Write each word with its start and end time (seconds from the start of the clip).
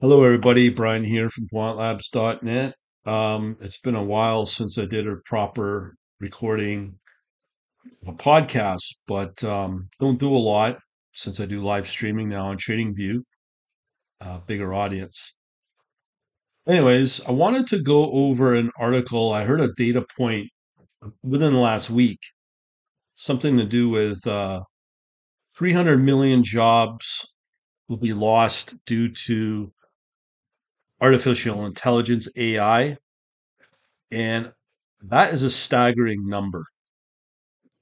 Hello, 0.00 0.22
everybody. 0.22 0.68
Brian 0.68 1.02
here 1.02 1.28
from 1.28 1.48
quantlabs.net. 1.52 2.76
Um, 3.04 3.56
it's 3.60 3.80
been 3.80 3.96
a 3.96 4.04
while 4.04 4.46
since 4.46 4.78
I 4.78 4.84
did 4.84 5.08
a 5.08 5.16
proper 5.24 5.96
recording 6.20 7.00
of 8.02 8.14
a 8.14 8.16
podcast, 8.16 8.94
but 9.08 9.42
um, 9.42 9.88
don't 9.98 10.20
do 10.20 10.32
a 10.32 10.38
lot 10.38 10.78
since 11.14 11.40
I 11.40 11.46
do 11.46 11.64
live 11.64 11.88
streaming 11.88 12.28
now 12.28 12.46
on 12.46 12.58
TradingView, 12.58 13.22
uh, 14.20 14.38
bigger 14.46 14.72
audience. 14.72 15.34
Anyways, 16.68 17.20
I 17.26 17.32
wanted 17.32 17.66
to 17.66 17.82
go 17.82 18.08
over 18.12 18.54
an 18.54 18.70
article. 18.78 19.32
I 19.32 19.42
heard 19.42 19.60
a 19.60 19.72
data 19.72 20.06
point 20.16 20.48
within 21.24 21.54
the 21.54 21.58
last 21.58 21.90
week, 21.90 22.20
something 23.16 23.56
to 23.56 23.64
do 23.64 23.88
with 23.88 24.24
uh, 24.28 24.60
300 25.56 25.96
million 25.96 26.44
jobs 26.44 27.26
will 27.88 27.96
be 27.96 28.14
lost 28.14 28.76
due 28.86 29.08
to 29.08 29.72
artificial 31.00 31.64
intelligence, 31.64 32.28
AI. 32.36 32.96
And 34.10 34.52
that 35.02 35.32
is 35.32 35.42
a 35.42 35.50
staggering 35.50 36.26
number. 36.26 36.64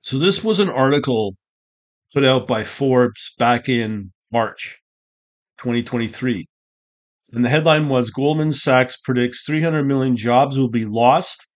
So 0.02 0.18
this 0.18 0.44
was 0.44 0.60
an 0.60 0.70
article 0.70 1.36
put 2.12 2.24
out 2.24 2.46
by 2.46 2.64
Forbes 2.64 3.34
back 3.38 3.68
in 3.68 4.12
March 4.32 4.78
2023. 5.58 6.46
And 7.32 7.44
the 7.44 7.48
headline 7.48 7.88
was 7.88 8.10
Goldman 8.10 8.52
Sachs 8.52 8.96
predicts 8.96 9.44
300 9.44 9.84
million 9.84 10.16
jobs 10.16 10.58
will 10.58 10.70
be 10.70 10.84
lost 10.84 11.46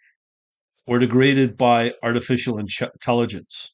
or 0.86 0.98
degraded 0.98 1.56
by 1.56 1.92
artificial 2.02 2.58
intelligence. 2.58 3.72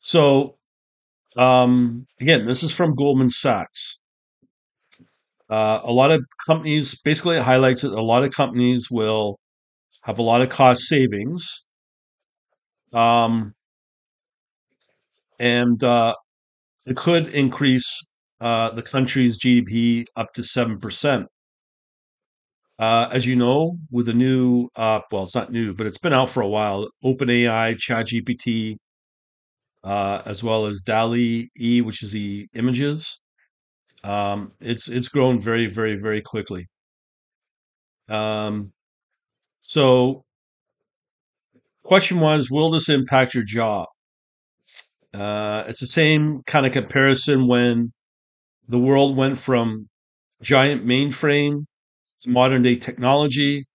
So, 0.00 0.56
um, 1.36 2.06
again, 2.20 2.44
this 2.44 2.62
is 2.62 2.72
from 2.72 2.94
Goldman 2.94 3.30
Sachs. 3.30 3.98
Uh, 5.48 5.80
a 5.84 5.92
lot 5.92 6.10
of 6.10 6.24
companies, 6.46 7.00
basically, 7.02 7.36
it 7.36 7.42
highlights 7.42 7.82
that 7.82 7.92
a 7.92 8.02
lot 8.02 8.24
of 8.24 8.32
companies 8.32 8.88
will 8.90 9.38
have 10.02 10.18
a 10.18 10.22
lot 10.22 10.42
of 10.42 10.48
cost 10.48 10.82
savings. 10.82 11.64
Um, 12.92 13.52
and 15.38 15.82
uh, 15.84 16.14
it 16.86 16.96
could 16.96 17.28
increase 17.34 18.04
uh, 18.40 18.70
the 18.70 18.82
country's 18.82 19.38
GDP 19.38 20.04
up 20.16 20.32
to 20.34 20.42
7%. 20.42 21.26
Uh, 22.78 23.08
as 23.10 23.24
you 23.26 23.34
know, 23.34 23.78
with 23.90 24.06
the 24.06 24.12
new, 24.12 24.68
uh, 24.76 25.00
well, 25.10 25.22
it's 25.22 25.34
not 25.34 25.50
new, 25.50 25.74
but 25.74 25.86
it's 25.86 25.98
been 25.98 26.12
out 26.12 26.28
for 26.28 26.42
a 26.42 26.48
while, 26.48 26.88
OpenAI, 27.02 27.74
ChatGPT, 27.76 28.76
uh, 29.82 30.20
as 30.26 30.42
well 30.42 30.66
as 30.66 30.82
DALL-E, 30.84 31.48
E, 31.58 31.80
which 31.80 32.02
is 32.02 32.12
the 32.12 32.46
images. 32.54 33.20
Um, 34.06 34.52
it's 34.60 34.88
it's 34.88 35.08
grown 35.08 35.40
very, 35.40 35.66
very, 35.66 35.96
very 35.96 36.22
quickly. 36.22 36.68
Um, 38.08 38.72
so, 39.62 40.24
question 41.84 42.20
was, 42.20 42.50
will 42.50 42.70
this 42.70 42.88
impact 42.88 43.34
your 43.34 43.44
job? 43.44 43.86
Uh, 45.14 45.64
it's 45.66 45.80
the 45.80 45.86
same 45.86 46.42
kind 46.46 46.66
of 46.66 46.72
comparison 46.72 47.46
when 47.46 47.92
the 48.68 48.78
world 48.78 49.16
went 49.16 49.38
from 49.38 49.88
giant 50.42 50.86
mainframe 50.86 51.66
to 52.20 52.30
modern 52.30 52.62
day 52.62 52.76
technology. 52.76 53.66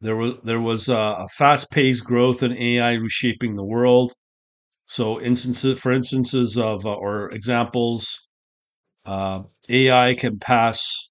There 0.00 0.16
was 0.16 0.34
there 0.44 0.60
was 0.60 0.88
a 0.88 1.28
fast 1.38 1.70
paced 1.70 2.04
growth 2.04 2.42
in 2.42 2.52
AI 2.56 2.94
reshaping 2.94 3.56
the 3.56 3.64
world. 3.64 4.12
So 4.86 5.20
instances, 5.20 5.80
for 5.80 5.92
instances 5.92 6.58
of 6.58 6.86
uh, 6.86 6.94
or 6.94 7.30
examples, 7.32 8.06
uh, 9.04 9.42
AI 9.68 10.14
can 10.14 10.38
pass 10.38 11.10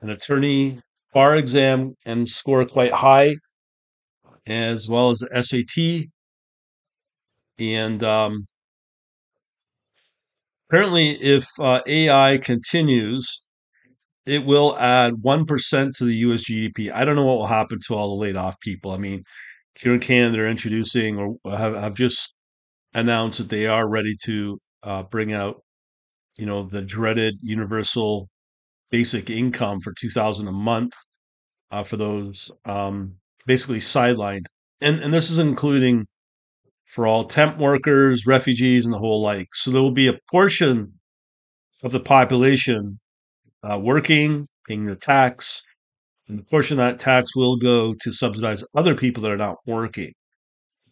an 0.00 0.10
attorney 0.10 0.80
bar 1.12 1.36
exam 1.36 1.94
and 2.04 2.28
score 2.28 2.64
quite 2.64 2.92
high, 2.92 3.36
as 4.46 4.88
well 4.88 5.10
as 5.10 5.18
the 5.18 5.42
SAT. 5.42 6.06
And 7.58 8.02
um, 8.02 8.46
apparently, 10.68 11.10
if 11.12 11.46
uh, 11.60 11.80
AI 11.86 12.38
continues, 12.38 13.46
it 14.26 14.44
will 14.44 14.78
add 14.78 15.14
1% 15.14 15.92
to 15.96 16.04
the 16.04 16.14
US 16.16 16.44
GDP. 16.44 16.92
I 16.92 17.04
don't 17.04 17.16
know 17.16 17.24
what 17.24 17.38
will 17.38 17.46
happen 17.46 17.78
to 17.86 17.94
all 17.94 18.16
the 18.16 18.22
laid 18.22 18.36
off 18.36 18.60
people. 18.60 18.92
I 18.92 18.98
mean, 18.98 19.22
here 19.74 19.94
in 19.94 20.00
Canada, 20.00 20.32
they're 20.36 20.48
introducing 20.48 21.18
or 21.18 21.36
have, 21.50 21.74
have 21.74 21.94
just 21.94 22.34
announced 22.94 23.38
that 23.38 23.48
they 23.48 23.66
are 23.66 23.88
ready 23.88 24.14
to 24.24 24.58
uh, 24.82 25.02
bring 25.04 25.32
out, 25.32 25.62
you 26.38 26.46
know, 26.46 26.62
the 26.62 26.82
dreaded 26.82 27.34
universal 27.42 28.28
basic 28.90 29.28
income 29.28 29.80
for 29.80 29.92
2000 29.98 30.48
a 30.48 30.52
month 30.52 30.92
uh, 31.70 31.82
for 31.82 31.96
those 31.96 32.50
um, 32.64 33.16
basically 33.46 33.78
sidelined. 33.78 34.46
And, 34.80 35.00
and 35.00 35.12
this 35.12 35.30
is 35.30 35.38
including 35.38 36.06
for 36.86 37.06
all 37.06 37.24
temp 37.24 37.58
workers, 37.58 38.26
refugees, 38.26 38.84
and 38.84 38.94
the 38.94 38.98
whole 38.98 39.20
like. 39.20 39.48
So 39.54 39.70
there 39.70 39.82
will 39.82 39.90
be 39.90 40.08
a 40.08 40.18
portion 40.30 40.94
of 41.82 41.92
the 41.92 42.00
population 42.00 42.98
uh, 43.62 43.78
working, 43.78 44.46
paying 44.66 44.86
their 44.86 44.94
tax, 44.94 45.62
and 46.28 46.38
the 46.38 46.44
portion 46.44 46.78
of 46.78 46.84
that 46.84 46.98
tax 46.98 47.34
will 47.34 47.56
go 47.56 47.94
to 48.00 48.12
subsidize 48.12 48.64
other 48.74 48.94
people 48.94 49.22
that 49.22 49.32
are 49.32 49.36
not 49.36 49.56
working. 49.66 50.12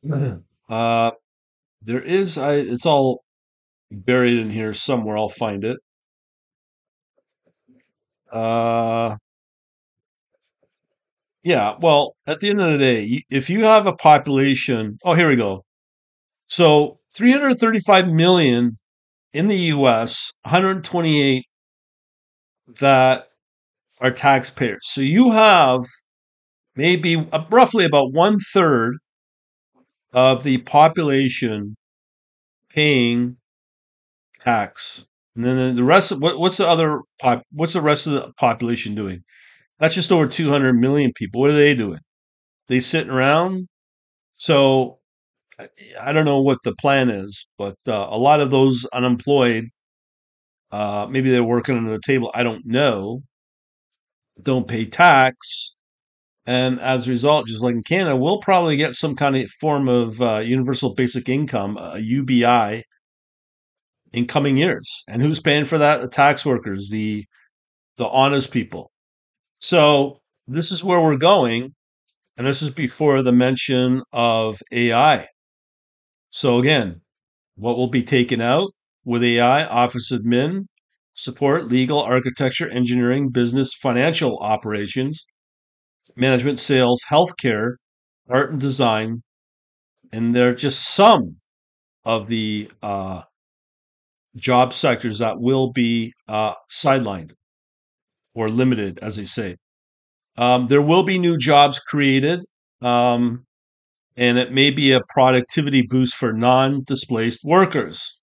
Uh, 0.69 1.11
there 1.81 2.01
is, 2.01 2.37
I, 2.37 2.55
it's 2.55 2.85
all 2.85 3.23
buried 3.89 4.37
in 4.37 4.49
here 4.49 4.73
somewhere. 4.73 5.17
I'll 5.17 5.29
find 5.29 5.63
it. 5.63 5.77
Uh, 8.29 9.15
yeah, 11.47 11.75
well, 11.79 12.17
at 12.27 12.41
the 12.41 12.49
end 12.49 12.59
of 12.59 12.73
the 12.73 12.77
day, 12.77 13.23
if 13.29 13.49
you 13.49 13.63
have 13.63 13.85
a 13.85 13.95
population, 13.95 14.97
oh, 15.05 15.13
here 15.13 15.29
we 15.29 15.37
go. 15.37 15.63
So 16.47 16.99
335 17.15 18.09
million 18.09 18.77
in 19.31 19.47
the 19.47 19.57
US, 19.77 20.29
128 20.41 21.45
that 22.81 23.29
are 24.01 24.11
taxpayers. 24.11 24.81
So 24.81 24.99
you 24.99 25.31
have 25.31 25.85
maybe 26.75 27.25
uh, 27.31 27.45
roughly 27.49 27.85
about 27.85 28.11
one 28.11 28.39
third 28.53 28.97
of 30.11 30.43
the 30.43 30.57
population 30.57 31.77
paying 32.69 33.37
tax, 34.41 35.05
and 35.37 35.45
then 35.45 35.77
the 35.77 35.83
rest. 35.85 36.11
What's 36.19 36.57
the 36.57 36.67
other? 36.67 36.99
What's 37.51 37.73
the 37.73 37.81
rest 37.81 38.05
of 38.05 38.13
the 38.13 38.33
population 38.33 38.95
doing? 38.95 39.23
That's 39.79 39.95
just 39.95 40.11
over 40.11 40.27
200 40.27 40.73
million 40.73 41.13
people. 41.13 41.41
What 41.41 41.51
are 41.51 41.55
they 41.55 41.73
doing? 41.75 41.99
They 42.67 42.79
sitting 42.79 43.11
around. 43.11 43.67
So 44.37 44.99
I 46.01 46.11
don't 46.11 46.25
know 46.25 46.41
what 46.41 46.59
the 46.63 46.75
plan 46.75 47.09
is, 47.09 47.47
but 47.57 47.75
uh, 47.87 48.07
a 48.09 48.17
lot 48.17 48.41
of 48.41 48.51
those 48.51 48.85
unemployed, 48.93 49.69
uh, 50.71 51.07
maybe 51.09 51.29
they're 51.31 51.43
working 51.43 51.77
under 51.77 51.91
the 51.91 52.01
table. 52.05 52.31
I 52.33 52.43
don't 52.43 52.65
know. 52.65 53.21
Don't 54.41 54.67
pay 54.67 54.85
tax, 54.85 55.73
and 56.45 56.79
as 56.79 57.07
a 57.07 57.11
result, 57.11 57.47
just 57.47 57.63
like 57.63 57.75
in 57.75 57.83
Canada, 57.83 58.15
we'll 58.17 58.39
probably 58.39 58.77
get 58.77 58.95
some 58.95 59.15
kind 59.15 59.35
of 59.37 59.49
form 59.51 59.89
of 59.89 60.21
uh, 60.21 60.37
universal 60.39 60.93
basic 60.95 61.29
income, 61.29 61.77
a 61.79 61.99
UBI, 61.99 62.83
in 64.13 64.25
coming 64.27 64.57
years. 64.57 65.03
And 65.07 65.21
who's 65.21 65.39
paying 65.39 65.65
for 65.65 65.77
that? 65.77 66.01
The 66.01 66.07
tax 66.09 66.45
workers, 66.45 66.89
the 66.89 67.25
the 67.97 68.07
honest 68.07 68.51
people. 68.51 68.91
So 69.59 70.19
this 70.47 70.71
is 70.71 70.83
where 70.83 71.01
we're 71.01 71.17
going, 71.17 71.75
and 72.37 72.47
this 72.47 72.61
is 72.61 72.71
before 72.71 73.21
the 73.23 73.33
mention 73.33 74.03
of 74.13 74.61
AI. 74.71 75.27
So 76.29 76.57
again, 76.59 77.01
what 77.55 77.77
will 77.77 77.89
be 77.89 78.03
taken 78.03 78.41
out 78.41 78.71
with 79.05 79.23
AI? 79.23 79.65
Office 79.65 80.11
admin, 80.11 80.67
support, 81.15 81.69
legal, 81.69 82.01
architecture, 82.01 82.69
engineering, 82.69 83.29
business, 83.29 83.73
financial 83.73 84.37
operations, 84.39 85.25
management, 86.15 86.59
sales, 86.59 87.01
healthcare, 87.09 87.75
art 88.29 88.51
and 88.51 88.61
design, 88.61 89.23
and 90.13 90.35
they're 90.35 90.55
just 90.55 90.93
some 90.95 91.37
of 92.05 92.27
the 92.27 92.71
uh, 92.83 93.23
job 94.35 94.73
sectors 94.73 95.19
that 95.19 95.39
will 95.39 95.71
be 95.71 96.13
uh, 96.27 96.53
sidelined 96.71 97.31
or 98.37 98.49
limited, 98.49 98.99
as 99.01 99.15
they 99.15 99.25
say. 99.25 99.57
Um, 100.37 100.67
there 100.67 100.81
will 100.81 101.03
be 101.03 101.17
new 101.17 101.37
jobs 101.37 101.79
created, 101.79 102.41
um, 102.81 103.45
and 104.17 104.37
it 104.37 104.53
may 104.53 104.71
be 104.71 104.91
a 104.93 105.01
productivity 105.09 105.81
boost 105.81 106.15
for 106.15 106.33
non 106.33 106.83
displaced 106.85 107.41
workers. 107.43 108.19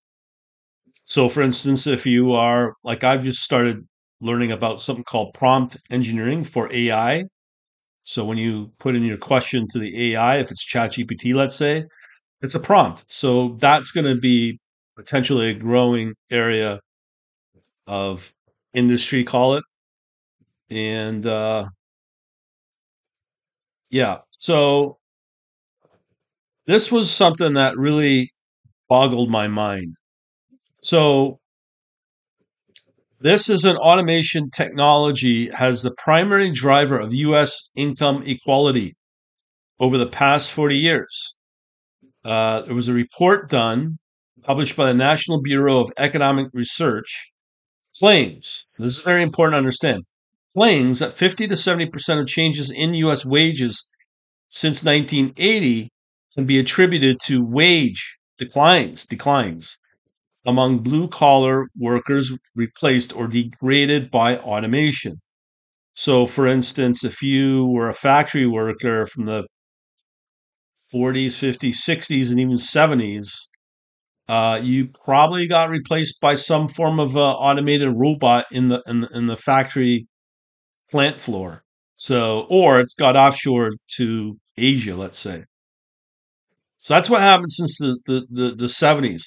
So, 1.05 1.28
for 1.28 1.43
instance, 1.43 1.87
if 1.87 2.06
you 2.06 2.32
are 2.32 2.75
like 2.84 3.05
I've 3.05 3.25
just 3.25 3.43
started 3.43 3.87
learning 4.20 4.52
about 4.52 4.81
something 4.81 5.05
called 5.05 5.34
prompt 5.34 5.76
engineering 5.90 6.44
for 6.44 6.72
AI. 6.72 7.25
So, 8.05 8.25
when 8.25 8.38
you 8.38 8.72
put 8.81 8.96
in 8.96 9.05
your 9.05 9.19
question 9.19 9.69
to 9.70 9.78
the 9.81 10.14
AI, 10.14 10.38
if 10.38 10.50
it's 10.52 10.64
ChatGPT, 10.66 11.34
let's 11.34 11.56
say, 11.56 11.84
it's 12.43 12.55
a 12.56 12.61
prompt. 12.61 13.05
So, 13.08 13.56
that's 13.61 13.93
going 13.93 14.06
to 14.06 14.20
be 14.20 14.58
potentially 14.96 15.50
a 15.50 15.55
growing 15.55 16.14
area 16.31 16.81
of 17.87 18.32
industry, 18.75 19.25
call 19.25 19.55
it. 19.55 19.64
And 20.70 21.25
uh, 21.26 21.66
yeah, 23.90 24.19
so 24.31 24.99
this 26.66 26.90
was 26.90 27.11
something 27.12 27.55
that 27.55 27.76
really 27.76 28.31
boggled 28.88 29.31
my 29.31 29.49
mind. 29.49 29.94
So 30.82 31.38
this 33.20 33.49
is 33.49 33.64
an 33.64 33.76
automation 33.76 34.50
technology 34.50 35.50
has 35.50 35.82
the 35.82 35.94
primary 35.96 36.50
driver 36.50 36.99
of 36.99 37.14
U.S. 37.14 37.70
income 37.75 38.22
equality 38.26 38.96
over 39.81 39.96
the 39.96 40.06
past 40.06 40.52
40 40.52 40.76
years. 40.76 41.37
Uh, 42.25 42.61
there 42.62 42.75
was 42.75 42.88
a 42.88 42.94
report 42.94 43.49
done, 43.49 43.99
published 44.43 44.76
by 44.76 44.87
the 44.87 44.94
National 44.94 45.40
Bureau 45.40 45.81
of 45.81 45.93
Economic 45.99 46.49
Research, 46.52 47.31
claims, 47.99 48.66
this 48.78 48.99
is 48.99 49.02
very 49.02 49.22
important 49.22 49.55
to 49.55 49.58
understand, 49.58 50.02
claims 50.55 51.01
that 51.01 51.12
50 51.12 51.49
to 51.49 51.55
70% 51.55 52.21
of 52.21 52.29
changes 52.29 52.71
in 52.71 52.95
U.S. 52.95 53.25
wages 53.25 53.91
since 54.51 54.85
1980 54.85 55.91
can 56.35 56.47
be 56.47 56.59
attributed 56.59 57.19
to 57.27 57.45
wage 57.45 58.19
declines, 58.39 59.05
declines 59.05 59.79
among 60.47 60.79
blue 60.79 61.09
collar 61.09 61.67
workers 61.77 62.33
replaced 62.55 63.15
or 63.17 63.27
degraded 63.27 64.11
by 64.11 64.37
automation. 64.39 65.21
So, 65.95 66.27
for 66.27 66.47
instance, 66.47 67.05
if 67.05 67.23
you 67.23 67.67
were 67.67 67.89
a 67.89 67.95
factory 67.95 68.47
worker 68.47 69.07
from 69.07 69.27
the 69.27 69.47
40s, 70.93 71.35
50s, 71.35 71.77
60s, 71.89 72.31
and 72.31 72.41
even 72.41 72.57
70s, 72.57 73.29
uh, 74.29 74.59
you 74.62 74.89
probably 75.05 75.47
got 75.47 75.69
replaced 75.69 76.21
by 76.21 76.35
some 76.35 76.67
form 76.67 76.99
of 76.99 77.17
uh, 77.17 77.33
automated 77.33 77.93
robot 77.95 78.47
in 78.50 78.69
the, 78.69 78.83
in 78.87 79.00
the 79.00 79.09
in 79.09 79.27
the 79.27 79.37
factory 79.37 80.07
plant 80.94 81.20
floor. 81.20 81.64
So, 81.96 82.46
or 82.49 82.79
it's 82.79 82.94
got 82.94 83.17
offshore 83.17 83.73
to 83.96 84.38
Asia, 84.56 84.94
let's 84.94 85.19
say. 85.19 85.43
So 86.79 86.94
that's 86.94 87.11
what 87.11 87.20
happened 87.20 87.50
since 87.50 87.79
the, 87.79 87.99
the, 88.06 88.26
the, 88.31 88.55
the 88.55 88.67
70s. 88.67 89.23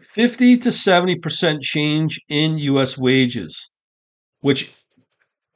50 0.00 0.58
to 0.58 0.68
70% 0.68 1.62
change 1.62 2.20
in 2.28 2.58
U.S. 2.58 2.96
wages, 2.96 3.70
which 4.40 4.72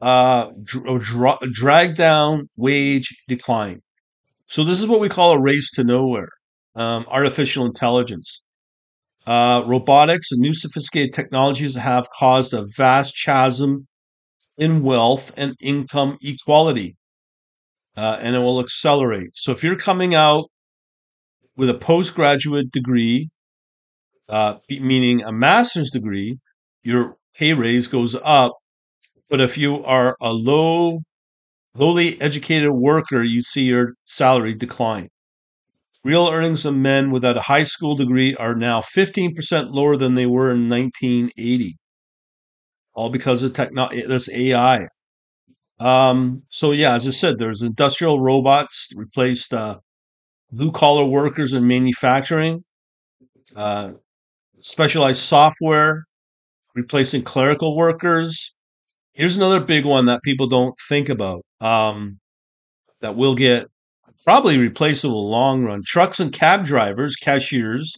uh, 0.00 0.48
dra- 0.64 1.38
drag 1.52 1.94
down 1.94 2.48
wage 2.56 3.06
decline. 3.28 3.80
So 4.48 4.64
this 4.64 4.80
is 4.80 4.88
what 4.88 4.98
we 5.00 5.08
call 5.08 5.34
a 5.34 5.40
race 5.40 5.70
to 5.74 5.84
nowhere. 5.84 6.30
Um, 6.74 7.04
artificial 7.08 7.64
intelligence. 7.64 8.42
Uh, 9.24 9.62
robotics 9.66 10.32
and 10.32 10.40
new 10.40 10.54
sophisticated 10.54 11.12
technologies 11.12 11.76
have 11.76 12.08
caused 12.18 12.54
a 12.54 12.64
vast 12.76 13.14
chasm 13.24 13.87
in 14.58 14.82
wealth 14.82 15.32
and 15.36 15.54
income 15.60 16.18
equality, 16.20 16.96
uh, 17.96 18.18
and 18.20 18.36
it 18.36 18.40
will 18.40 18.60
accelerate. 18.60 19.30
So 19.34 19.52
if 19.52 19.62
you're 19.62 19.76
coming 19.76 20.14
out 20.14 20.50
with 21.56 21.70
a 21.70 21.74
postgraduate 21.74 22.70
degree, 22.70 23.30
uh, 24.28 24.56
meaning 24.68 25.22
a 25.22 25.32
master's 25.32 25.90
degree, 25.90 26.38
your 26.82 27.16
pay 27.34 27.54
raise 27.54 27.86
goes 27.86 28.14
up. 28.22 28.52
But 29.30 29.40
if 29.40 29.56
you 29.56 29.82
are 29.84 30.16
a 30.20 30.32
low, 30.32 31.00
lowly 31.76 32.20
educated 32.20 32.70
worker, 32.72 33.22
you 33.22 33.40
see 33.40 33.64
your 33.64 33.94
salary 34.06 34.54
decline. 34.54 35.08
Real 36.04 36.28
earnings 36.28 36.64
of 36.64 36.74
men 36.74 37.10
without 37.10 37.36
a 37.36 37.42
high 37.42 37.64
school 37.64 37.94
degree 37.96 38.34
are 38.36 38.54
now 38.54 38.80
15% 38.80 39.74
lower 39.74 39.96
than 39.96 40.14
they 40.14 40.26
were 40.26 40.50
in 40.50 40.68
1980. 40.68 41.76
All 42.98 43.10
because 43.10 43.44
of 43.44 43.52
techno- 43.52 43.90
this 43.90 44.28
AI. 44.28 44.88
Um, 45.78 46.42
so 46.50 46.72
yeah, 46.72 46.94
as 46.94 47.06
I 47.06 47.10
said, 47.10 47.38
there's 47.38 47.62
industrial 47.62 48.20
robots 48.20 48.88
replaced 48.96 49.54
uh, 49.54 49.78
blue 50.50 50.72
collar 50.72 51.04
workers 51.04 51.52
in 51.52 51.64
manufacturing, 51.68 52.64
uh, 53.54 53.92
specialized 54.62 55.20
software 55.20 56.06
replacing 56.74 57.22
clerical 57.22 57.76
workers. 57.76 58.52
Here's 59.12 59.36
another 59.36 59.60
big 59.60 59.84
one 59.84 60.06
that 60.06 60.24
people 60.24 60.48
don't 60.48 60.74
think 60.88 61.08
about 61.08 61.42
um, 61.60 62.18
that 63.00 63.14
will 63.14 63.36
get 63.36 63.68
probably 64.24 64.58
replaceable 64.58 65.30
long 65.30 65.62
run. 65.62 65.82
Trucks 65.86 66.18
and 66.18 66.32
cab 66.32 66.64
drivers, 66.64 67.14
cashiers, 67.14 67.94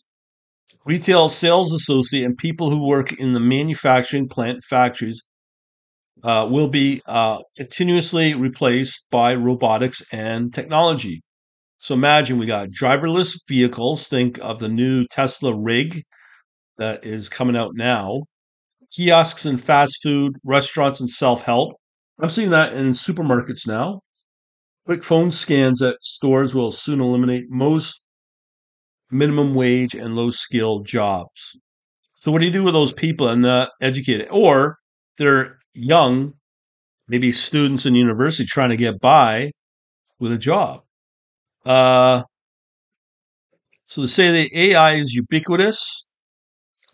retail 0.84 1.28
sales 1.28 1.72
associate, 1.72 2.24
and 2.24 2.36
people 2.36 2.70
who 2.70 2.86
work 2.86 3.12
in 3.12 3.32
the 3.32 3.40
manufacturing 3.40 4.28
plant 4.28 4.62
factories 4.64 5.22
uh, 6.22 6.46
will 6.50 6.68
be 6.68 7.00
uh, 7.06 7.38
continuously 7.56 8.34
replaced 8.34 9.06
by 9.10 9.34
robotics 9.34 10.02
and 10.12 10.52
technology. 10.52 11.22
So 11.78 11.94
imagine 11.94 12.38
we 12.38 12.46
got 12.46 12.68
driverless 12.68 13.38
vehicles. 13.48 14.06
Think 14.06 14.38
of 14.40 14.58
the 14.58 14.68
new 14.68 15.06
Tesla 15.06 15.56
rig 15.56 16.02
that 16.78 17.06
is 17.06 17.28
coming 17.28 17.56
out 17.56 17.72
now. 17.74 18.22
Kiosks 18.94 19.46
and 19.46 19.62
fast 19.62 20.02
food, 20.02 20.34
restaurants 20.44 21.00
and 21.00 21.08
self 21.08 21.42
help. 21.42 21.72
I'm 22.20 22.28
seeing 22.28 22.50
that 22.50 22.74
in 22.74 22.92
supermarkets 22.92 23.66
now. 23.66 24.00
Quick 24.84 25.04
phone 25.04 25.30
scans 25.30 25.80
at 25.80 25.96
stores 26.02 26.54
will 26.54 26.72
soon 26.72 27.00
eliminate 27.00 27.44
most 27.48 27.99
minimum 29.10 29.54
wage 29.54 29.94
and 29.94 30.14
low 30.14 30.30
skilled 30.30 30.86
jobs. 30.86 31.56
So, 32.16 32.30
what 32.30 32.40
do 32.40 32.46
you 32.46 32.52
do 32.52 32.64
with 32.64 32.74
those 32.74 32.92
people 32.92 33.28
and 33.28 33.42
not 33.42 33.70
educated? 33.80 34.28
Or 34.30 34.76
they're 35.18 35.58
young, 35.74 36.34
maybe 37.08 37.32
students 37.32 37.86
in 37.86 37.94
university 37.94 38.46
trying 38.46 38.70
to 38.70 38.76
get 38.76 39.00
by 39.00 39.52
with 40.18 40.32
a 40.32 40.38
job. 40.38 40.82
Uh, 41.64 42.22
so, 43.86 44.02
to 44.02 44.08
say 44.08 44.30
the 44.30 44.72
AI 44.72 44.92
is 44.94 45.12
ubiquitous, 45.12 46.04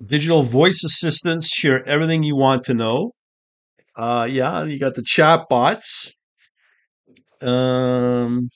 digital 0.04 0.42
voice 0.42 0.82
assistants 0.85 1.49
share 1.49 1.87
everything 1.88 2.23
you 2.23 2.37
want 2.37 2.64
to 2.64 2.75
know. 2.75 3.12
Uh, 3.96 4.28
yeah, 4.30 4.64
you 4.64 4.78
got 4.78 4.94
the 4.94 5.02
chat 5.02 5.46
bots 5.49 6.16
um, 7.40 8.50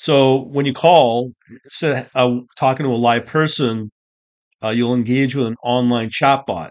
so 0.00 0.44
when 0.44 0.64
you 0.64 0.72
call, 0.72 1.30
instead 1.62 2.08
of 2.14 2.32
uh, 2.32 2.40
talking 2.56 2.84
to 2.84 2.90
a 2.90 2.96
live 2.96 3.26
person, 3.26 3.90
uh, 4.64 4.70
you'll 4.70 4.94
engage 4.94 5.36
with 5.36 5.46
an 5.46 5.56
online 5.62 6.08
chatbot. 6.08 6.70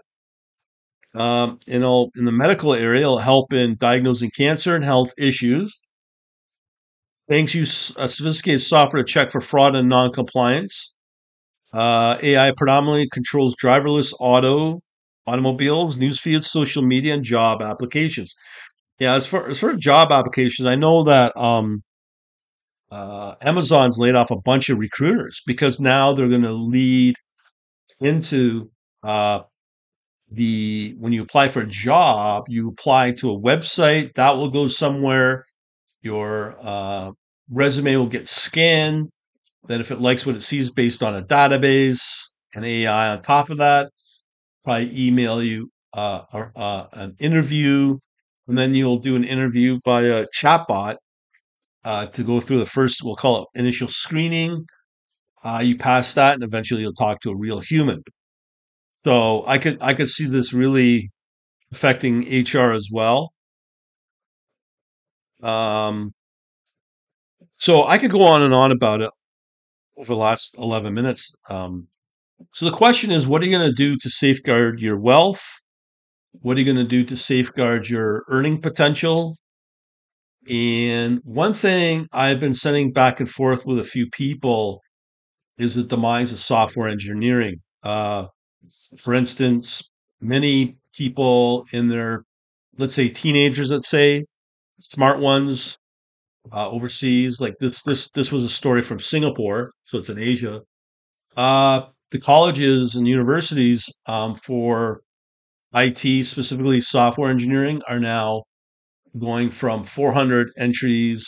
Um, 1.14 1.60
in, 1.68 1.84
in 1.84 2.24
the 2.24 2.32
medical 2.32 2.74
area, 2.74 3.02
it'll 3.02 3.18
help 3.18 3.52
in 3.52 3.76
diagnosing 3.78 4.32
cancer 4.36 4.74
and 4.74 4.82
health 4.82 5.12
issues. 5.16 5.80
Banks 7.28 7.54
use 7.54 7.94
sophisticated 7.94 8.62
software 8.62 9.04
to 9.04 9.08
check 9.08 9.30
for 9.30 9.40
fraud 9.40 9.76
and 9.76 9.88
non-compliance. 9.88 10.96
Uh, 11.72 12.16
AI 12.20 12.50
predominantly 12.56 13.08
controls 13.08 13.54
driverless 13.62 14.12
auto 14.18 14.80
automobiles, 15.28 15.96
news 15.96 16.18
feeds, 16.18 16.50
social 16.50 16.82
media, 16.82 17.14
and 17.14 17.22
job 17.22 17.62
applications. 17.62 18.34
Yeah, 18.98 19.14
as 19.14 19.28
far 19.28 19.48
as 19.48 19.60
for 19.60 19.72
job 19.74 20.10
applications, 20.10 20.66
I 20.66 20.74
know 20.74 21.04
that 21.04 21.36
um, 21.36 21.84
uh, 22.90 23.34
Amazon's 23.40 23.98
laid 23.98 24.16
off 24.16 24.30
a 24.30 24.40
bunch 24.40 24.68
of 24.68 24.78
recruiters 24.78 25.42
because 25.46 25.78
now 25.78 26.12
they're 26.12 26.28
going 26.28 26.42
to 26.42 26.52
lead 26.52 27.14
into 28.00 28.70
uh, 29.02 29.40
the 30.30 30.94
when 30.98 31.12
you 31.12 31.22
apply 31.22 31.48
for 31.48 31.60
a 31.60 31.66
job, 31.66 32.44
you 32.48 32.68
apply 32.68 33.12
to 33.12 33.30
a 33.30 33.38
website 33.38 34.14
that 34.14 34.36
will 34.36 34.50
go 34.50 34.66
somewhere. 34.66 35.44
Your 36.02 36.56
uh, 36.60 37.12
resume 37.50 37.96
will 37.96 38.06
get 38.06 38.28
scanned. 38.28 39.10
Then, 39.66 39.80
if 39.80 39.90
it 39.90 40.00
likes 40.00 40.24
what 40.24 40.36
it 40.36 40.42
sees 40.42 40.70
based 40.70 41.02
on 41.02 41.14
a 41.14 41.22
database 41.22 42.00
and 42.54 42.64
AI 42.64 43.10
on 43.10 43.22
top 43.22 43.50
of 43.50 43.58
that, 43.58 43.90
probably 44.64 44.90
email 45.06 45.42
you 45.42 45.70
uh, 45.92 46.22
uh, 46.32 46.86
an 46.92 47.16
interview, 47.18 47.98
and 48.48 48.56
then 48.56 48.74
you'll 48.74 48.98
do 48.98 49.16
an 49.16 49.24
interview 49.24 49.78
via 49.84 50.26
chatbot 50.34 50.96
uh, 51.84 52.06
to 52.06 52.22
go 52.22 52.40
through 52.40 52.58
the 52.58 52.66
first, 52.66 53.02
we'll 53.04 53.16
call 53.16 53.42
it 53.42 53.58
initial 53.58 53.88
screening. 53.88 54.66
Uh, 55.42 55.60
you 55.64 55.76
pass 55.76 56.14
that, 56.14 56.34
and 56.34 56.42
eventually 56.42 56.82
you'll 56.82 56.92
talk 56.92 57.20
to 57.20 57.30
a 57.30 57.36
real 57.36 57.60
human. 57.60 58.02
So 59.04 59.46
I 59.46 59.58
could 59.58 59.78
I 59.80 59.94
could 59.94 60.10
see 60.10 60.26
this 60.26 60.52
really 60.52 61.10
affecting 61.72 62.22
HR 62.22 62.72
as 62.72 62.88
well. 62.92 63.32
Um, 65.42 66.12
so 67.58 67.86
I 67.86 67.98
could 67.98 68.10
go 68.10 68.22
on 68.22 68.42
and 68.42 68.54
on 68.54 68.72
about 68.72 69.00
it 69.00 69.10
over 69.98 70.14
the 70.14 70.18
last 70.20 70.56
11 70.58 70.94
minutes. 70.94 71.34
Um, 71.48 71.88
so 72.54 72.64
the 72.64 72.72
question 72.76 73.10
is, 73.10 73.26
what 73.26 73.42
are 73.42 73.46
you 73.46 73.56
going 73.56 73.68
to 73.68 73.74
do 73.74 73.96
to 73.98 74.10
safeguard 74.10 74.80
your 74.80 74.98
wealth? 74.98 75.44
What 76.32 76.56
are 76.56 76.60
you 76.60 76.66
going 76.66 76.84
to 76.84 76.88
do 76.88 77.04
to 77.04 77.16
safeguard 77.16 77.88
your 77.88 78.24
earning 78.28 78.60
potential? 78.60 79.36
And 80.48 81.20
one 81.24 81.52
thing 81.52 82.08
I've 82.12 82.40
been 82.40 82.54
sending 82.54 82.92
back 82.92 83.20
and 83.20 83.28
forth 83.28 83.66
with 83.66 83.78
a 83.78 83.84
few 83.84 84.08
people 84.08 84.80
is 85.58 85.74
the 85.74 85.82
demise 85.82 86.32
of 86.32 86.38
software 86.38 86.88
engineering. 86.88 87.60
Uh, 87.82 88.26
for 88.96 89.14
instance, 89.14 89.82
many 90.20 90.78
people 90.94 91.64
in 91.72 91.88
their, 91.88 92.24
let's 92.78 92.94
say, 92.94 93.08
teenagers, 93.08 93.70
let's 93.70 93.88
say, 93.88 94.24
smart 94.80 95.20
ones 95.20 95.76
uh, 96.52 96.68
overseas, 96.68 97.40
like 97.40 97.54
this, 97.60 97.82
this, 97.82 98.10
this 98.10 98.32
was 98.32 98.42
a 98.42 98.48
story 98.48 98.80
from 98.80 98.98
Singapore, 98.98 99.70
so 99.82 99.98
it's 99.98 100.08
in 100.08 100.18
Asia. 100.18 100.60
Uh, 101.36 101.82
the 102.10 102.18
colleges 102.18 102.96
and 102.96 103.06
universities 103.06 103.84
um, 104.06 104.34
for 104.34 105.02
IT, 105.74 106.24
specifically 106.24 106.80
software 106.80 107.30
engineering, 107.30 107.82
are 107.86 108.00
now 108.00 108.42
going 109.18 109.50
from 109.50 109.84
400 109.84 110.50
entries 110.58 111.26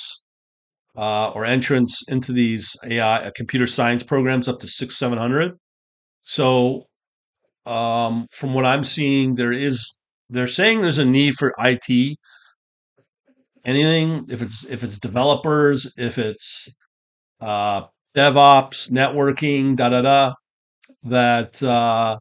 uh, 0.97 1.31
or 1.31 1.45
entrance 1.45 2.03
into 2.09 2.33
these 2.33 2.77
AI 2.85 3.25
uh, 3.25 3.31
computer 3.35 3.67
science 3.67 4.03
programs 4.03 4.49
up 4.49 4.61
to 4.61 4.67
six, 4.67 4.99
700. 4.99 5.53
So, 6.25 6.87
um, 7.67 8.27
from 8.31 8.55
what 8.55 8.67
I'm 8.67 8.85
seeing, 8.85 9.35
there 9.35 9.53
is 9.53 9.85
they're 10.29 10.47
saying 10.47 10.81
there's 10.81 10.99
a 10.99 11.05
need 11.05 11.35
for 11.35 11.53
IT. 11.59 12.19
Anything 13.65 14.27
if 14.29 14.43
it's 14.43 14.65
if 14.65 14.83
it's 14.83 14.99
developers, 14.99 15.91
if 15.97 16.19
it's 16.19 16.69
uh, 17.41 17.83
DevOps, 18.17 18.91
networking, 18.91 19.77
da 19.77 19.89
da 19.89 20.03
da, 20.03 20.33
that 21.05 21.63
uh, 21.63 22.19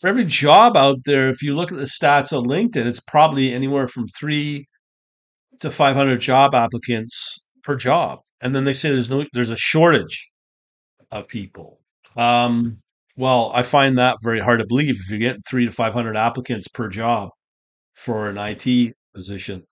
for 0.00 0.08
every 0.08 0.24
job 0.24 0.76
out 0.76 1.04
there, 1.04 1.28
if 1.28 1.42
you 1.42 1.54
look 1.54 1.70
at 1.70 1.78
the 1.78 1.84
stats 1.84 2.36
on 2.36 2.46
LinkedIn, 2.46 2.86
it's 2.86 3.00
probably 3.00 3.52
anywhere 3.52 3.86
from 3.86 4.06
three 4.08 4.66
to 5.60 5.70
500 5.70 6.20
job 6.20 6.54
applicants 6.54 7.44
per 7.62 7.76
job. 7.76 8.20
And 8.40 8.54
then 8.54 8.64
they 8.64 8.72
say 8.72 8.90
there's 8.90 9.10
no, 9.10 9.26
there's 9.34 9.50
a 9.50 9.56
shortage 9.56 10.30
of 11.10 11.28
people. 11.28 11.80
Um, 12.16 12.78
well, 13.16 13.52
I 13.54 13.62
find 13.62 13.98
that 13.98 14.16
very 14.22 14.40
hard 14.40 14.60
to 14.60 14.66
believe 14.66 14.96
if 14.98 15.10
you 15.10 15.18
get 15.18 15.36
three 15.46 15.66
to 15.66 15.70
500 15.72 16.16
applicants 16.16 16.68
per 16.68 16.88
job 16.88 17.28
for 17.92 18.30
an 18.30 18.38
IT 18.38 18.94
position. 19.14 19.64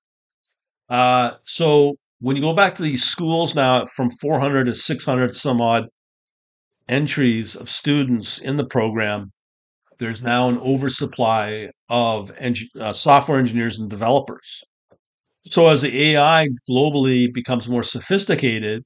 Uh, 0.91 1.33
so 1.45 1.97
when 2.21 2.37
you 2.37 2.43
go 2.43 2.53
back 2.53 2.75
to 2.75 2.83
these 2.83 3.05
schools 3.05 3.55
now 3.55 3.87
from 3.87 4.11
400 4.11 4.65
to 4.65 4.75
600 4.75 5.35
some 5.35 5.63
odd 5.63 5.87
entries 6.87 7.57
of 7.57 7.71
students 7.71 8.39
in 8.39 8.57
the 8.57 8.67
program, 8.67 9.31
there's 9.99 10.23
now 10.23 10.49
an 10.49 10.59
oversupply 10.59 11.71
of 11.89 12.31
uh, 12.81 12.93
software 12.93 13.39
engineers 13.39 13.79
and 13.79 13.91
developers. 13.91 14.63
So 15.47 15.69
as 15.69 15.83
the 15.83 16.13
AI 16.13 16.49
globally 16.69 17.33
becomes 17.33 17.69
more 17.69 17.83
sophisticated, 17.83 18.85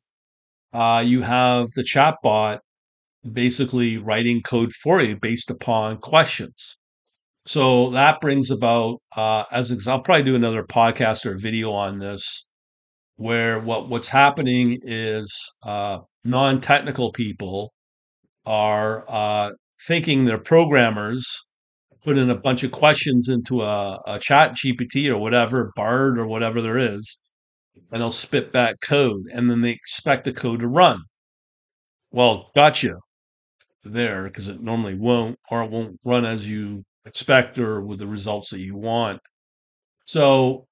uh, 0.73 1.03
you 1.05 1.23
have 1.23 1.69
the 1.75 1.83
chatbot 1.83 2.59
basically 3.31 3.99
writing 3.99 4.43
code 4.43 4.73
for 4.73 5.01
you 5.01 5.17
based 5.17 5.51
upon 5.51 5.99
questions. 5.99 6.77
So 7.47 7.91
that 7.91 8.21
brings 8.21 8.51
about, 8.51 8.99
uh, 9.17 9.45
as 9.51 9.87
I'll 9.89 10.01
probably 10.01 10.23
do 10.23 10.37
another 10.37 10.63
podcast 10.63 11.27
or 11.27 11.37
video 11.37 11.73
on 11.73 11.99
this, 11.99 12.47
where 13.17 13.59
what 13.61 13.89
what's 13.89 14.09
happening 14.09 14.79
is 14.83 15.33
uh, 15.65 15.99
non-technical 16.25 17.13
people 17.13 17.73
are 18.47 19.05
uh, 19.09 19.51
thinking 19.87 20.25
they're 20.25 20.39
programmers, 20.39 21.27
put 22.03 22.19
in 22.19 22.31
a 22.31 22.35
bunch 22.35 22.63
of 22.65 22.73
questions 22.73 23.29
into 23.29 23.63
a, 23.63 24.01
a 24.07 24.19
chat 24.19 24.55
GPT 24.55 25.09
or 25.09 25.19
whatever, 25.19 25.73
BARD 25.77 26.19
or 26.19 26.27
whatever 26.27 26.61
there 26.61 26.79
is, 26.79 27.19
and 27.91 28.01
they'll 28.01 28.11
spit 28.11 28.53
back 28.53 28.77
code. 28.81 29.25
And 29.33 29.51
then 29.51 29.61
they 29.61 29.71
expect 29.71 30.25
the 30.25 30.33
code 30.33 30.61
to 30.61 30.69
run. 30.69 31.01
Well, 32.11 32.51
gotcha 32.55 32.97
there 33.85 34.25
because 34.25 34.49
it 34.49 34.61
normally 34.61 34.95
won't, 34.95 35.39
or 35.51 35.63
it 35.63 35.71
won't 35.71 35.99
run 36.05 36.25
as 36.25 36.49
you 36.49 36.85
expect 37.07 37.59
or 37.59 37.81
with 37.81 37.99
the 37.99 38.07
results 38.07 38.51
that 38.51 38.61
you 38.61 38.77
want. 38.77 39.21
So 40.05 40.67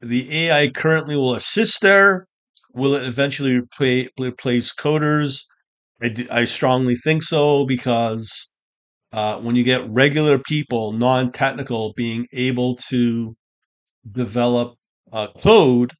the 0.00 0.46
AI 0.46 0.68
currently 0.70 1.16
will 1.16 1.34
assist 1.34 1.82
there. 1.82 2.26
Will 2.72 2.94
it 2.94 3.04
eventually 3.04 3.60
replace 4.18 4.72
coders? 4.74 5.40
I, 6.02 6.26
I 6.30 6.44
strongly 6.44 6.94
think 6.94 7.22
so 7.22 7.64
because 7.66 8.48
uh, 9.12 9.38
when 9.38 9.56
you 9.56 9.64
get 9.64 9.88
regular 9.90 10.38
people, 10.38 10.92
non 10.92 11.32
technical, 11.32 11.92
being 11.96 12.26
able 12.32 12.76
to 12.90 13.34
develop 14.10 14.74
uh, 15.12 15.28
code 15.42 15.92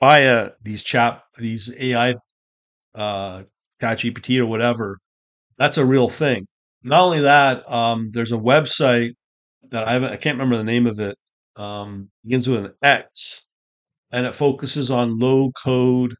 via 0.00 0.50
these 0.62 0.82
chat, 0.82 1.22
these 1.38 1.72
AI, 1.78 2.14
uh, 2.94 3.42
ChatGPT 3.82 4.38
or 4.40 4.46
whatever, 4.46 4.98
that's 5.58 5.78
a 5.78 5.86
real 5.86 6.08
thing. 6.08 6.46
Not 6.82 7.02
only 7.02 7.20
that, 7.20 7.68
um, 7.70 8.10
there's 8.12 8.32
a 8.32 8.36
website 8.36 9.12
that 9.70 9.88
I 9.88 9.94
haven't, 9.94 10.12
I 10.12 10.16
can't 10.16 10.36
remember 10.36 10.56
the 10.56 10.64
name 10.64 10.86
of 10.86 11.00
it. 11.00 11.16
Um, 11.56 12.10
begins 12.24 12.48
with 12.48 12.66
an 12.66 12.74
X, 12.82 13.44
and 14.12 14.26
it 14.26 14.34
focuses 14.34 14.90
on 14.90 15.18
low 15.18 15.50
code 15.64 16.14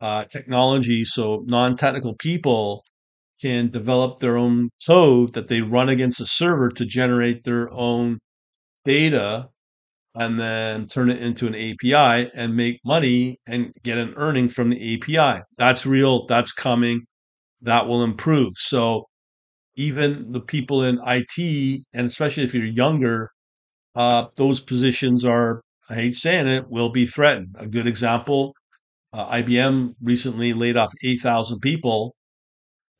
uh, 0.00 0.24
technology. 0.24 1.04
So 1.04 1.42
non-technical 1.46 2.16
people 2.16 2.84
can 3.40 3.70
develop 3.70 4.18
their 4.18 4.36
own 4.36 4.70
code 4.86 5.32
that 5.34 5.48
they 5.48 5.60
run 5.60 5.88
against 5.88 6.20
a 6.20 6.26
server 6.26 6.68
to 6.70 6.84
generate 6.84 7.44
their 7.44 7.70
own 7.70 8.18
data 8.84 9.48
and 10.14 10.40
then 10.40 10.86
turn 10.86 11.10
it 11.10 11.20
into 11.20 11.46
an 11.46 11.54
API 11.54 12.30
and 12.34 12.56
make 12.56 12.80
money 12.84 13.36
and 13.46 13.72
get 13.84 13.98
an 13.98 14.12
earning 14.16 14.48
from 14.48 14.70
the 14.70 14.94
API. 14.94 15.42
That's 15.56 15.86
real. 15.86 16.26
That's 16.26 16.50
coming. 16.50 17.02
That 17.60 17.86
will 17.86 18.02
improve. 18.02 18.54
So 18.56 19.04
even 19.76 20.32
the 20.32 20.40
people 20.40 20.82
in 20.82 20.98
IT, 21.06 21.84
and 21.94 22.06
especially 22.06 22.42
if 22.42 22.54
you're 22.54 22.64
younger, 22.64 23.30
uh, 23.94 24.26
those 24.36 24.60
positions 24.60 25.24
are, 25.24 25.60
I 25.88 25.94
hate 25.94 26.14
saying 26.14 26.48
it, 26.48 26.68
will 26.68 26.90
be 26.90 27.06
threatened. 27.06 27.54
A 27.58 27.66
good 27.68 27.86
example 27.86 28.54
uh, 29.12 29.28
IBM 29.30 29.94
recently 30.02 30.52
laid 30.54 30.76
off 30.76 30.92
8,000 31.04 31.60
people 31.60 32.14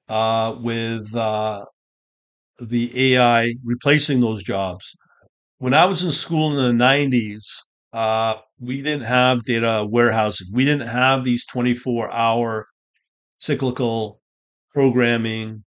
uh, 0.09 0.57
with 0.61 1.15
uh, 1.17 1.65
the 2.59 3.15
AI 3.15 3.55
replacing 3.65 4.21
those 4.21 4.43
jobs. 4.43 4.95
When 5.59 5.75
I 5.75 5.87
was 5.87 6.05
in 6.05 6.13
school 6.13 6.51
in 6.51 6.79
the 6.79 6.85
90s, 6.85 7.45
uh, 7.93 8.37
we 8.61 8.83
didn't 8.83 9.07
have 9.07 9.45
data 9.45 9.87
warehousing. 9.89 10.49
We 10.53 10.65
didn't 10.65 10.89
have 10.89 11.25
these 11.25 11.47
24 11.47 12.13
hour 12.13 12.67
cyclical 13.39 14.21
programming 14.73 15.65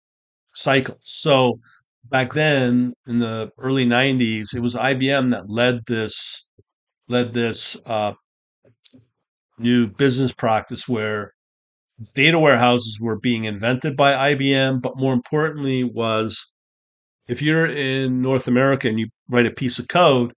cycles. 0.54 1.00
So 1.04 1.60
back 2.04 2.34
then 2.34 2.94
in 3.06 3.18
the 3.20 3.52
early 3.58 3.86
90s, 3.86 4.54
it 4.54 4.60
was 4.60 4.74
IBM 4.76 5.32
that 5.32 5.50
led 5.50 5.80
this 5.86 6.48
led 7.08 7.34
this 7.34 7.76
uh, 7.86 8.12
new 9.58 9.88
business 9.88 10.32
practice 10.32 10.88
where 10.88 11.30
data 12.14 12.38
warehouses 12.38 12.98
were 13.00 13.18
being 13.18 13.44
invented 13.44 13.96
by 13.96 14.34
IBM, 14.34 14.82
but 14.82 14.98
more 14.98 15.14
importantly 15.14 15.84
was 15.84 16.50
if 17.26 17.42
you're 17.42 17.66
in 17.66 18.20
North 18.20 18.46
America 18.46 18.88
and 18.88 19.00
you 19.00 19.08
write 19.28 19.46
a 19.46 19.50
piece 19.50 19.78
of 19.78 19.88
code, 19.88 20.32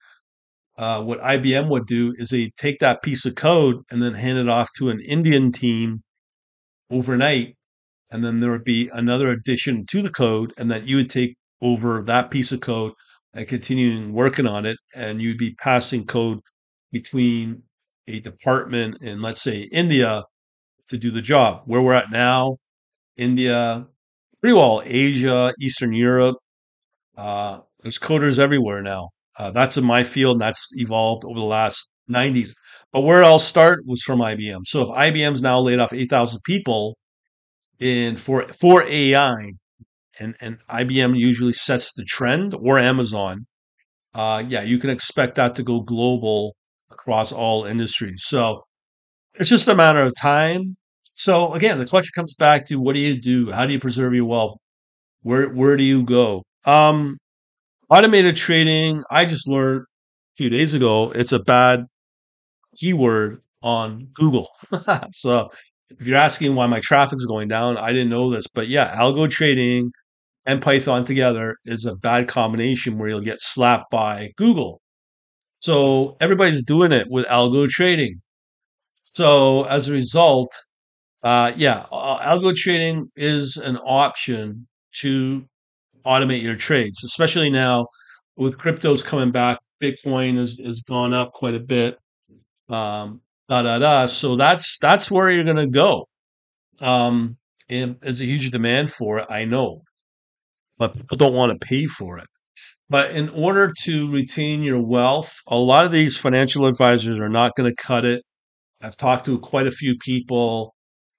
uh, 0.77 1.01
what 1.03 1.21
IBM 1.21 1.67
would 1.67 1.85
do 1.85 2.13
is 2.17 2.29
they 2.29 2.51
take 2.57 2.79
that 2.79 3.03
piece 3.03 3.25
of 3.25 3.35
code 3.35 3.77
and 3.91 4.01
then 4.01 4.13
hand 4.13 4.37
it 4.37 4.47
off 4.47 4.69
to 4.77 4.89
an 4.89 4.99
Indian 5.05 5.51
team 5.51 6.01
overnight, 6.89 7.55
and 8.09 8.23
then 8.23 8.39
there 8.39 8.51
would 8.51 8.63
be 8.63 8.89
another 8.93 9.29
addition 9.29 9.85
to 9.87 10.01
the 10.01 10.09
code, 10.09 10.53
and 10.57 10.71
that 10.71 10.87
you 10.87 10.95
would 10.95 11.09
take 11.09 11.35
over 11.61 12.01
that 12.01 12.31
piece 12.31 12.51
of 12.51 12.61
code 12.61 12.93
and 13.33 13.47
continuing 13.47 14.13
working 14.13 14.47
on 14.47 14.65
it, 14.65 14.77
and 14.95 15.21
you'd 15.21 15.37
be 15.37 15.53
passing 15.55 16.05
code 16.05 16.39
between 16.91 17.61
a 18.09 18.19
department 18.19 19.01
in, 19.01 19.21
let's 19.21 19.41
say, 19.41 19.69
India 19.71 20.23
to 20.89 20.97
do 20.97 21.11
the 21.11 21.21
job. 21.21 21.63
Where 21.65 21.81
we're 21.81 21.93
at 21.93 22.11
now, 22.11 22.57
India, 23.17 23.87
pretty 24.41 24.53
well 24.53 24.81
Asia, 24.85 25.53
Eastern 25.59 25.93
Europe, 25.93 26.37
uh, 27.17 27.59
there's 27.81 27.99
coders 27.99 28.39
everywhere 28.39 28.81
now. 28.81 29.09
Uh, 29.37 29.51
that's 29.51 29.77
in 29.77 29.83
my 29.83 30.03
field, 30.03 30.35
and 30.35 30.41
that's 30.41 30.67
evolved 30.73 31.23
over 31.25 31.39
the 31.39 31.45
last 31.45 31.89
90s. 32.09 32.49
But 32.91 33.01
where 33.01 33.23
I'll 33.23 33.39
start 33.39 33.79
was 33.85 34.01
from 34.01 34.19
IBM. 34.19 34.61
So 34.65 34.81
if 34.83 34.89
IBM's 34.89 35.41
now 35.41 35.59
laid 35.59 35.79
off 35.79 35.93
8,000 35.93 36.41
people 36.43 36.97
in 37.79 38.17
for 38.17 38.47
for 38.49 38.83
AI, 38.83 39.53
and 40.19 40.35
and 40.41 40.57
IBM 40.69 41.17
usually 41.17 41.53
sets 41.53 41.93
the 41.93 42.03
trend, 42.03 42.53
or 42.53 42.79
Amazon, 42.79 43.45
uh, 44.13 44.43
yeah, 44.47 44.63
you 44.63 44.77
can 44.79 44.89
expect 44.89 45.35
that 45.35 45.55
to 45.55 45.63
go 45.63 45.81
global 45.81 46.55
across 46.99 47.31
all 47.31 47.65
industries. 47.65 48.23
So 48.25 48.63
it's 49.35 49.49
just 49.49 49.67
a 49.67 49.75
matter 49.75 50.01
of 50.01 50.13
time. 50.15 50.75
So 51.13 51.53
again, 51.53 51.77
the 51.77 51.85
question 51.85 52.11
comes 52.15 52.33
back 52.35 52.65
to 52.67 52.75
what 52.79 52.93
do 52.93 52.99
you 52.99 53.19
do? 53.19 53.51
How 53.51 53.65
do 53.65 53.73
you 53.73 53.79
preserve 53.79 54.13
your 54.13 54.25
wealth? 54.25 54.57
Where 55.21 55.53
where 55.53 55.75
do 55.75 55.83
you 55.83 56.03
go? 56.03 56.43
Um, 56.65 57.17
automated 57.89 58.35
trading. 58.35 59.03
I 59.09 59.25
just 59.25 59.47
learned 59.47 59.81
a 59.81 60.35
few 60.37 60.49
days 60.49 60.73
ago. 60.73 61.11
It's 61.11 61.31
a 61.31 61.39
bad 61.39 61.85
keyword 62.77 63.41
on 63.61 64.09
Google. 64.13 64.47
so 65.11 65.49
if 65.89 66.05
you're 66.05 66.17
asking 66.17 66.55
why 66.55 66.67
my 66.67 66.79
traffic's 66.81 67.25
going 67.25 67.47
down, 67.47 67.77
I 67.77 67.91
didn't 67.91 68.09
know 68.09 68.31
this, 68.31 68.45
but 68.47 68.67
yeah, 68.67 68.95
algo 68.95 69.29
trading 69.29 69.91
and 70.45 70.61
Python 70.61 71.03
together 71.03 71.57
is 71.65 71.85
a 71.85 71.95
bad 71.95 72.27
combination 72.27 72.97
where 72.97 73.09
you'll 73.09 73.21
get 73.21 73.41
slapped 73.41 73.91
by 73.91 74.31
Google. 74.37 74.79
So 75.59 76.15
everybody's 76.19 76.63
doing 76.63 76.91
it 76.91 77.07
with 77.09 77.25
algo 77.27 77.67
trading. 77.67 78.21
So 79.13 79.63
as 79.65 79.87
a 79.87 79.91
result, 79.91 80.51
uh, 81.23 81.51
yeah, 81.55 81.85
algo 81.91 82.55
trading 82.55 83.09
is 83.15 83.57
an 83.57 83.77
option 83.77 84.67
to 85.01 85.45
automate 86.05 86.41
your 86.41 86.55
trades, 86.55 87.03
especially 87.03 87.49
now 87.49 87.87
with 88.37 88.57
cryptos 88.57 89.03
coming 89.03 89.31
back. 89.31 89.59
Bitcoin 89.81 90.37
has, 90.37 90.59
has 90.63 90.81
gone 90.81 91.13
up 91.13 91.33
quite 91.33 91.55
a 91.55 91.59
bit. 91.59 91.97
Um, 92.69 93.21
da 93.47 93.63
da 93.63 93.79
da. 93.79 94.05
So 94.05 94.35
that's 94.35 94.77
that's 94.79 95.09
where 95.09 95.29
you're 95.29 95.43
going 95.43 95.57
to 95.57 95.67
go. 95.67 96.07
Um, 96.79 97.37
and 97.69 97.97
there's 98.01 98.21
a 98.21 98.25
huge 98.25 98.51
demand 98.51 98.91
for 98.91 99.19
it. 99.19 99.27
I 99.29 99.45
know, 99.45 99.81
but 100.77 100.95
people 100.95 101.17
don't 101.17 101.33
want 101.33 101.51
to 101.51 101.65
pay 101.65 101.85
for 101.85 102.17
it. 102.17 102.27
But 102.89 103.11
in 103.11 103.29
order 103.29 103.71
to 103.83 104.11
retain 104.11 104.63
your 104.63 104.81
wealth, 104.81 105.35
a 105.47 105.55
lot 105.55 105.85
of 105.85 105.91
these 105.91 106.17
financial 106.17 106.65
advisors 106.65 107.19
are 107.19 107.29
not 107.29 107.55
going 107.55 107.69
to 107.69 107.75
cut 107.75 108.03
it. 108.05 108.23
I've 108.81 108.97
talked 108.97 109.25
to 109.25 109.39
quite 109.39 109.67
a 109.67 109.71
few 109.71 109.95
people, 109.97 110.73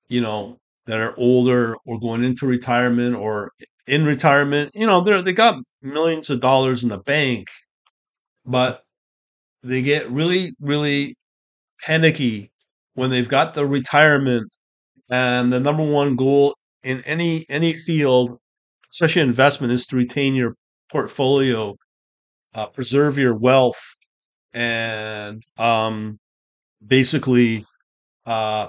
you 0.08 0.20
know, 0.20 0.58
that 0.86 0.98
are 0.98 1.14
older 1.18 1.76
or 1.86 2.00
going 2.00 2.24
into 2.24 2.46
retirement 2.46 3.14
or 3.14 3.52
in 3.86 4.04
retirement. 4.04 4.70
You 4.74 4.86
know, 4.86 5.00
they 5.02 5.20
they 5.22 5.32
got 5.32 5.62
millions 5.82 6.30
of 6.30 6.40
dollars 6.40 6.82
in 6.82 6.90
the 6.90 6.98
bank, 6.98 7.46
but 8.44 8.82
they 9.62 9.82
get 9.82 10.10
really, 10.10 10.52
really 10.60 11.14
panicky 11.84 12.50
when 12.94 13.10
they've 13.10 13.28
got 13.28 13.54
the 13.54 13.66
retirement 13.66 14.48
and 15.10 15.52
the 15.52 15.60
number 15.60 15.84
one 15.84 16.16
goal 16.16 16.54
in 16.84 17.02
any 17.06 17.46
any 17.50 17.72
field, 17.72 18.38
especially 18.92 19.22
investment, 19.22 19.72
is 19.72 19.86
to 19.86 19.96
retain 19.96 20.34
your 20.34 20.54
portfolio, 20.90 21.76
uh, 22.54 22.66
preserve 22.66 23.18
your 23.18 23.36
wealth, 23.36 23.80
and 24.52 25.42
um, 25.58 26.18
basically 26.84 27.64
uh, 28.26 28.68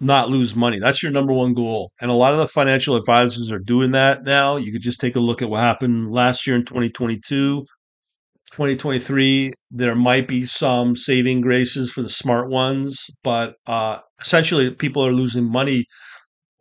not 0.00 0.30
lose 0.30 0.54
money. 0.54 0.78
That's 0.78 1.02
your 1.02 1.12
number 1.12 1.32
one 1.32 1.54
goal. 1.54 1.92
And 2.00 2.10
a 2.10 2.14
lot 2.14 2.32
of 2.32 2.38
the 2.38 2.48
financial 2.48 2.96
advisors 2.96 3.50
are 3.50 3.58
doing 3.58 3.92
that 3.92 4.24
now. 4.24 4.56
You 4.56 4.72
could 4.72 4.82
just 4.82 5.00
take 5.00 5.16
a 5.16 5.20
look 5.20 5.42
at 5.42 5.48
what 5.48 5.60
happened 5.60 6.12
last 6.12 6.46
year 6.46 6.56
in 6.56 6.64
2022. 6.64 7.64
2023, 8.52 9.52
there 9.70 9.96
might 9.96 10.28
be 10.28 10.44
some 10.44 10.96
saving 10.96 11.40
graces 11.40 11.90
for 11.90 12.02
the 12.02 12.08
smart 12.08 12.48
ones, 12.48 13.06
but 13.24 13.56
uh, 13.66 13.98
essentially 14.20 14.70
people 14.70 15.04
are 15.04 15.12
losing 15.12 15.50
money 15.50 15.84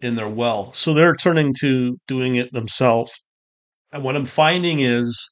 in 0.01 0.15
their 0.15 0.29
wealth. 0.29 0.75
So 0.75 0.93
they're 0.93 1.13
turning 1.13 1.53
to 1.61 1.97
doing 2.07 2.35
it 2.35 2.51
themselves. 2.53 3.24
What 3.99 4.15
I'm 4.15 4.25
finding 4.25 4.79
is 4.79 5.31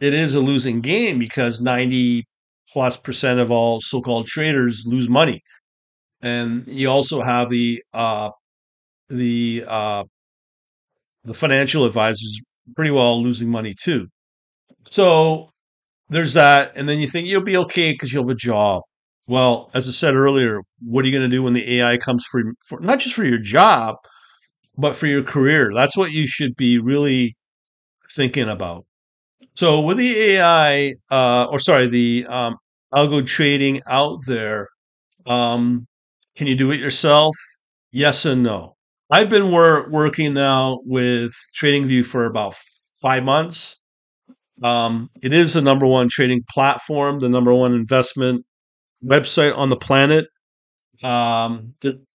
it 0.00 0.14
is 0.14 0.34
a 0.34 0.40
losing 0.40 0.80
game 0.80 1.18
because 1.18 1.60
90 1.60 2.24
plus 2.72 2.96
percent 2.96 3.40
of 3.40 3.50
all 3.50 3.80
so 3.80 4.00
called 4.00 4.26
traders 4.26 4.84
lose 4.86 5.08
money 5.08 5.42
and 6.22 6.66
you 6.66 6.90
also 6.90 7.22
have 7.22 7.48
the 7.48 7.82
uh, 7.92 8.30
the 9.08 9.64
uh, 9.66 10.04
the 11.24 11.34
financial 11.34 11.84
advisors 11.84 12.40
pretty 12.74 12.90
well 12.90 13.22
losing 13.22 13.48
money 13.48 13.74
too. 13.74 14.08
So 14.88 15.50
there's 16.08 16.34
that, 16.34 16.76
and 16.76 16.88
then 16.88 17.00
you 17.00 17.08
think 17.08 17.28
you'll 17.28 17.42
be 17.42 17.56
okay 17.58 17.92
because 17.92 18.12
you'll 18.12 18.24
have 18.24 18.30
a 18.30 18.34
job. 18.34 18.82
Well, 19.26 19.70
as 19.74 19.88
I 19.88 19.90
said 19.90 20.14
earlier, 20.14 20.60
what 20.80 21.04
are 21.04 21.08
you 21.08 21.16
going 21.16 21.28
to 21.28 21.36
do 21.36 21.42
when 21.42 21.52
the 21.52 21.80
AI 21.80 21.96
comes 21.98 22.24
for, 22.30 22.42
for 22.68 22.78
not 22.80 23.00
just 23.00 23.14
for 23.14 23.24
your 23.24 23.40
job, 23.40 23.96
but 24.78 24.94
for 24.94 25.06
your 25.08 25.24
career? 25.24 25.72
That's 25.74 25.96
what 25.96 26.12
you 26.12 26.28
should 26.28 26.54
be 26.56 26.78
really 26.78 27.36
thinking 28.16 28.48
about. 28.48 28.86
So 29.54 29.80
with 29.80 29.98
the 29.98 30.14
AI, 30.16 30.94
uh, 31.10 31.46
or 31.46 31.58
sorry, 31.58 31.88
the 31.88 32.26
um, 32.28 32.56
algo 32.94 33.26
trading 33.26 33.82
out 33.88 34.20
there, 34.26 34.68
um, 35.26 35.86
can 36.36 36.46
you 36.46 36.56
do 36.56 36.70
it 36.72 36.80
yourself? 36.80 37.36
Yes 37.92 38.26
and 38.26 38.42
no. 38.42 38.76
I've 39.10 39.30
been 39.30 39.50
wor- 39.52 39.88
working 39.90 40.34
now 40.34 40.80
with 40.84 41.32
TradingView 41.60 42.06
for 42.06 42.26
about 42.26 42.56
five 43.02 43.24
months. 43.24 43.76
Um, 44.62 45.10
it 45.22 45.32
is 45.32 45.54
the 45.54 45.62
number 45.62 45.86
one 45.86 46.08
trading 46.08 46.42
platform, 46.50 47.18
the 47.20 47.28
number 47.28 47.54
one 47.54 47.74
investment 47.74 48.44
website 49.04 49.56
on 49.56 49.70
the 49.70 49.76
planet. 49.76 50.26
Um, 51.02 51.74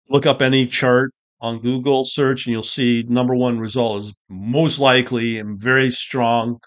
look 0.09 0.25
up 0.25 0.41
any 0.41 0.65
chart 0.67 1.13
on 1.41 1.59
Google 1.59 2.03
search, 2.03 2.45
and 2.45 2.53
you'll 2.53 2.63
see 2.63 3.03
number 3.07 3.35
one 3.35 3.59
result 3.59 4.03
is 4.03 4.13
most 4.29 4.79
likely 4.79 5.39
and 5.39 5.59
very 5.59 5.91
strong, 5.91 6.59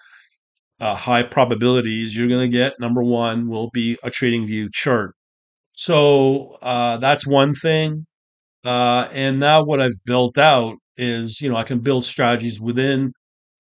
uh, 0.81 0.97
high 0.97 1.23
probabilities 1.23 2.17
you're 2.17 2.29
going 2.29 2.51
to 2.51 2.57
get. 2.57 2.81
Number 2.81 3.03
one 3.03 3.49
will 3.49 3.71
be 3.71 3.97
a 4.03 4.11
TradingView 4.11 4.73
chart. 4.73 5.15
So 5.77 6.59
uh, 6.61 6.99
that's 6.99 7.27
one 7.27 7.53
thing. 7.53 8.07
Uh, 8.65 9.09
and 9.13 9.39
now 9.39 9.63
what 9.63 9.81
I've 9.81 10.03
built 10.05 10.39
out 10.39 10.77
is, 10.97 11.41
you 11.41 11.51
know, 11.51 11.57
I 11.57 11.65
can 11.65 11.81
build 11.81 12.05
strategies 12.05 12.61
within 12.61 13.13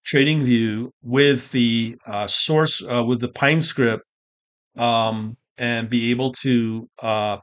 TradingView 0.06 0.90
with 1.02 1.50
the 1.52 1.96
uh, 2.06 2.26
source, 2.26 2.82
uh, 2.82 3.04
with 3.04 3.20
the 3.20 3.28
Pine 3.28 3.60
script, 3.60 4.02
um, 4.76 5.36
and 5.58 5.88
be 5.88 6.10
able 6.10 6.32
to 6.32 6.88
uh, 7.00 7.36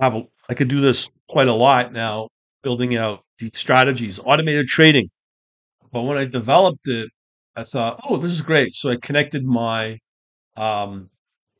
have 0.00 0.14
a, 0.14 0.22
I 0.48 0.54
could 0.54 0.68
do 0.68 0.80
this 0.80 1.10
quite 1.28 1.48
a 1.48 1.54
lot 1.54 1.92
now, 1.92 2.28
building 2.64 2.96
out 2.96 3.20
these 3.38 3.56
strategies, 3.56 4.18
automated 4.18 4.66
trading. 4.66 5.10
But 5.92 6.02
when 6.02 6.18
I 6.18 6.24
developed 6.24 6.88
it, 6.88 7.10
I 7.54 7.62
thought, 7.62 8.00
oh, 8.08 8.16
this 8.16 8.32
is 8.32 8.42
great. 8.42 8.74
So 8.74 8.90
I 8.90 8.96
connected 8.96 9.44
my 9.44 9.98
um, 10.56 11.10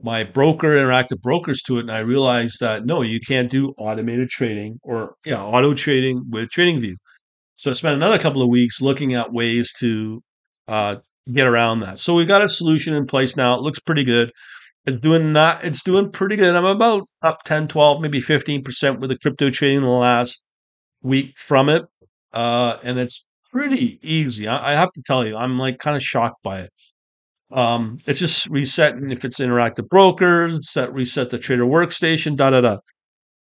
my 0.05 0.23
broker 0.25 0.69
interactive 0.69 1.21
brokers 1.23 1.63
to 1.63 1.79
it 1.79 1.83
and 1.83 1.91
i 1.91 1.99
realized 1.99 2.61
that 2.61 2.85
no 2.85 3.01
you 3.01 3.19
can't 3.21 3.51
do 3.51 3.73
automated 3.79 4.29
trading 4.29 4.79
or 4.83 5.15
yeah 5.25 5.43
auto 5.43 5.73
trading 5.75 6.23
with 6.31 6.51
TradingView. 6.51 6.95
So 7.57 7.71
i 7.71 7.75
spent 7.75 7.95
another 7.95 8.19
couple 8.19 8.43
of 8.43 8.49
weeks 8.49 8.81
looking 8.81 9.15
at 9.15 9.33
ways 9.33 9.73
to 9.81 10.23
uh, 10.69 10.97
get 11.33 11.47
around 11.47 11.81
that. 11.81 11.99
So 11.99 12.15
we've 12.15 12.29
got 12.29 12.43
a 12.43 12.49
solution 12.49 12.95
in 12.95 13.07
place 13.07 13.37
now. 13.37 13.55
It 13.55 13.63
looks 13.63 13.79
pretty 13.79 14.05
good. 14.05 14.31
It's 14.87 15.01
doing 15.01 15.33
not 15.33 15.65
it's 15.65 15.83
doing 15.83 16.11
pretty 16.11 16.37
good. 16.37 16.55
I'm 16.55 16.65
about 16.65 17.09
up 17.23 17.43
10 17.45 17.69
12 17.69 18.01
maybe 18.01 18.21
15% 18.21 19.01
with 19.01 19.11
the 19.11 19.19
crypto 19.19 19.51
trading 19.51 19.79
in 19.79 19.85
the 19.85 19.91
last 19.91 20.43
week 21.05 21.39
from 21.39 21.69
it 21.69 21.85
uh, 22.33 22.79
and 22.83 22.99
it's 22.99 23.27
pretty 23.53 24.01
easy 24.03 24.49
I, 24.49 24.73
I 24.73 24.75
have 24.75 24.93
to 24.93 25.03
tell 25.03 25.25
you 25.25 25.37
i'm 25.37 25.59
like 25.59 25.79
kind 25.79 25.97
of 25.97 26.03
shocked 26.03 26.43
by 26.43 26.61
it 26.61 26.73
um, 27.55 27.99
it's 28.07 28.19
just 28.19 28.49
resetting 28.49 29.13
if 29.13 29.25
it's 29.25 29.39
interactive 29.39 29.89
brokers, 29.89 30.71
set 30.71 30.93
reset 30.93 31.31
the 31.31 31.39
trader 31.39 31.65
workstation, 31.65 32.37
da 32.37 32.51
da 32.51 32.61
da. 32.61 32.79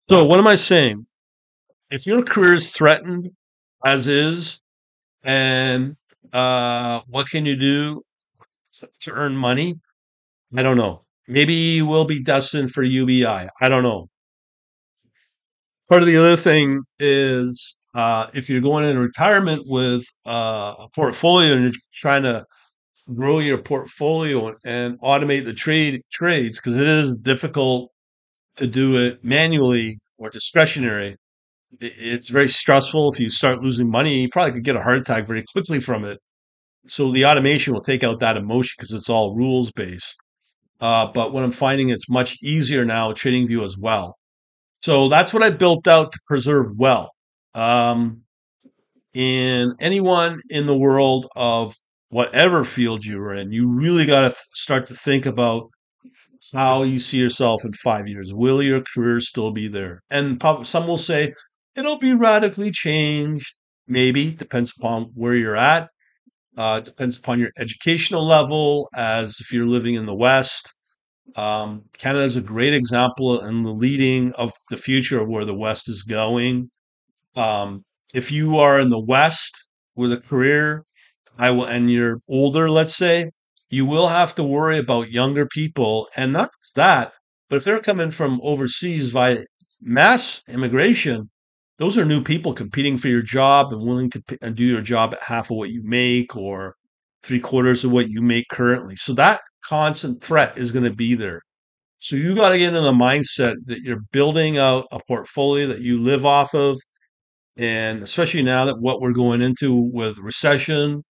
So, 0.08 0.24
what 0.24 0.40
am 0.40 0.48
I 0.48 0.56
saying? 0.56 1.08
If 1.90 2.06
your 2.06 2.24
career 2.24 2.54
is 2.54 2.72
threatened 2.72 3.32
as 3.84 4.08
is, 4.08 4.60
and 5.24 5.96
uh, 6.32 7.02
what 7.08 7.28
can 7.28 7.46
you 7.48 7.56
do 7.56 8.04
to 9.02 9.12
earn 9.12 9.36
money? 9.36 9.80
I 10.56 10.62
don't 10.62 10.78
know. 10.78 11.06
Maybe 11.28 11.54
you 11.54 11.88
will 11.88 12.06
be 12.06 12.22
destined 12.22 12.72
for 12.72 12.84
UBI. 12.84 13.26
I 13.62 13.70
don't 13.70 13.84
know. 13.84 14.10
Part 15.94 16.02
of 16.02 16.08
the 16.08 16.18
other 16.18 16.36
thing 16.36 16.82
is 16.98 17.78
uh, 17.94 18.26
if 18.34 18.50
you're 18.50 18.62
going 18.62 18.84
in 18.84 18.98
retirement 18.98 19.62
with 19.68 20.04
uh, 20.26 20.74
a 20.80 20.88
portfolio 20.96 21.54
and 21.54 21.66
you're 21.66 21.74
trying 21.94 22.24
to 22.24 22.48
grow 23.14 23.38
your 23.38 23.62
portfolio 23.62 24.54
and 24.66 25.00
automate 25.02 25.46
the 25.46 25.54
trade 25.54 26.02
trades 26.12 26.58
because 26.58 26.78
it 26.78 26.88
is 26.88 27.16
difficult 27.18 27.92
to 28.56 28.66
do 28.66 28.98
it 28.98 29.24
manually 29.24 30.00
or 30.18 30.32
discretionary. 30.32 31.16
It's 31.80 32.30
very 32.30 32.50
stressful. 32.50 33.12
If 33.14 33.20
you 33.20 33.30
start 33.30 33.62
losing 33.62 33.92
money, 33.92 34.24
you 34.24 34.30
probably 34.30 34.54
could 34.54 34.64
get 34.64 34.76
a 34.76 34.82
heart 34.82 34.98
attack 34.98 35.28
very 35.28 35.44
quickly 35.54 35.80
from 35.80 36.06
it. 36.06 36.18
So 36.88 37.14
the 37.14 37.28
automation 37.28 37.72
will 37.72 37.82
take 37.84 38.04
out 38.04 38.20
that 38.20 38.36
emotion 38.36 38.74
because 38.80 38.94
it's 38.94 39.12
all 39.12 39.36
rules 39.36 39.72
based. 39.72 40.16
Uh, 40.82 41.06
but 41.14 41.34
what 41.34 41.44
I'm 41.44 41.52
finding, 41.52 41.90
it's 41.90 42.10
much 42.10 42.38
easier 42.42 42.84
now 42.84 43.14
trading 43.14 43.46
view 43.46 43.64
as 43.64 43.78
well. 43.78 44.16
So 44.84 45.08
that's 45.08 45.34
what 45.34 45.44
I 45.44 45.50
built 45.50 45.88
out 45.88 46.12
to 46.12 46.20
preserve 46.28 46.74
well. 46.76 47.12
Um, 47.56 48.24
and 49.16 49.72
anyone 49.80 50.40
in 50.50 50.66
the 50.66 50.78
world 50.78 51.28
of 51.38 51.74
whatever 52.10 52.66
field 52.66 53.06
you're 53.06 53.34
in, 53.34 53.54
you 53.54 53.70
really 53.70 54.06
got 54.06 54.22
to 54.22 54.30
th- 54.30 54.38
start 54.54 54.88
to 54.88 54.94
think 54.94 55.26
about 55.26 55.70
how 56.54 56.84
you 56.84 57.00
see 57.00 57.18
yourself 57.18 57.64
in 57.64 57.72
five 57.72 58.10
years. 58.10 58.34
Will 58.34 58.62
your 58.62 58.82
career 58.94 59.22
still 59.22 59.52
be 59.52 59.70
there? 59.70 60.02
And 60.10 60.44
some 60.64 60.86
will 60.86 60.98
say 60.98 61.32
it'll 61.78 62.00
be 62.00 62.14
radically 62.14 62.72
changed. 62.72 63.54
Maybe 63.88 64.32
depends 64.32 64.74
upon 64.78 65.12
where 65.14 65.36
you're 65.36 65.56
at. 65.56 65.88
Uh, 66.58 66.82
depends 66.82 67.18
upon 67.18 67.40
your 67.40 67.52
educational 67.58 68.28
level. 68.28 68.90
As 68.94 69.38
if 69.40 69.54
you're 69.54 69.66
living 69.66 69.94
in 69.96 70.08
the 70.08 70.16
West, 70.16 70.76
um, 71.36 71.84
Canada 71.98 72.26
is 72.26 72.36
a 72.36 72.42
great 72.42 72.74
example 72.74 73.42
in 73.42 73.64
the 73.64 73.72
leading 73.72 74.34
of 74.34 74.52
the 74.70 74.78
future 74.78 75.22
of 75.22 75.30
where 75.30 75.46
the 75.46 75.56
West 75.56 75.90
is 75.90 76.04
going. 76.04 76.70
Um, 77.36 77.84
if 78.14 78.32
you 78.32 78.58
are 78.60 78.80
in 78.80 78.90
the 78.90 79.00
West 79.00 79.70
with 79.96 80.12
a 80.12 80.18
career, 80.18 80.86
I 81.38 81.50
will, 81.52 81.66
and 81.66 81.92
you're 81.92 82.20
older, 82.30 82.70
let's 82.70 82.96
say, 82.96 83.32
you 83.70 83.86
will 83.86 84.10
have 84.10 84.36
to 84.36 84.44
worry 84.44 84.78
about 84.78 85.12
younger 85.12 85.48
people, 85.48 86.08
and 86.16 86.34
not 86.34 86.52
that, 86.76 87.14
but 87.50 87.58
if 87.58 87.64
they're 87.64 87.80
coming 87.80 88.12
from 88.12 88.40
overseas 88.44 89.10
via 89.10 89.44
mass 89.82 90.44
immigration, 90.48 91.30
those 91.80 91.98
are 91.98 92.06
new 92.06 92.24
people 92.24 92.54
competing 92.54 92.98
for 92.98 93.08
your 93.08 93.24
job 93.24 93.74
and 93.74 93.82
willing 93.82 94.12
to 94.12 94.22
p- 94.22 94.38
and 94.42 94.56
do 94.56 94.64
your 94.64 94.82
job 94.82 95.16
at 95.16 95.24
half 95.24 95.50
of 95.50 95.58
what 95.58 95.72
you 95.72 95.82
make 95.84 96.36
or 96.36 96.76
three 97.24 97.40
quarters 97.40 97.84
of 97.84 97.92
what 97.92 98.10
you 98.10 98.22
make 98.22 98.46
currently. 98.52 98.96
So 98.96 99.14
that 99.14 99.42
constant 99.68 100.24
threat 100.24 100.58
is 100.58 100.72
going 100.72 100.86
to 100.86 100.94
be 100.94 101.16
there. 101.16 101.42
So 102.00 102.16
you 102.16 102.36
got 102.36 102.50
to 102.50 102.58
get 102.58 102.74
in 102.74 102.84
the 102.84 102.92
mindset 102.92 103.56
that 103.68 103.80
you're 103.82 104.02
building 104.12 104.58
out 104.58 104.86
a 104.92 105.00
portfolio 105.08 105.68
that 105.68 105.80
you 105.80 106.02
live 106.02 106.26
off 106.26 106.54
of. 106.54 106.78
And 107.56 108.04
especially 108.04 108.44
now 108.44 108.66
that 108.66 108.80
what 108.80 109.00
we're 109.00 109.14
going 109.14 109.42
into 109.42 109.74
with 109.94 110.18
recession, 110.18 111.04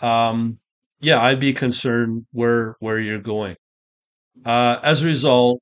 um, 0.00 0.58
yeah, 1.00 1.20
I'd 1.20 1.40
be 1.40 1.52
concerned 1.52 2.26
where 2.32 2.76
where 2.78 2.98
you're 3.00 3.18
going. 3.18 3.56
Uh, 4.44 4.78
as 4.82 5.02
a 5.02 5.06
result, 5.06 5.60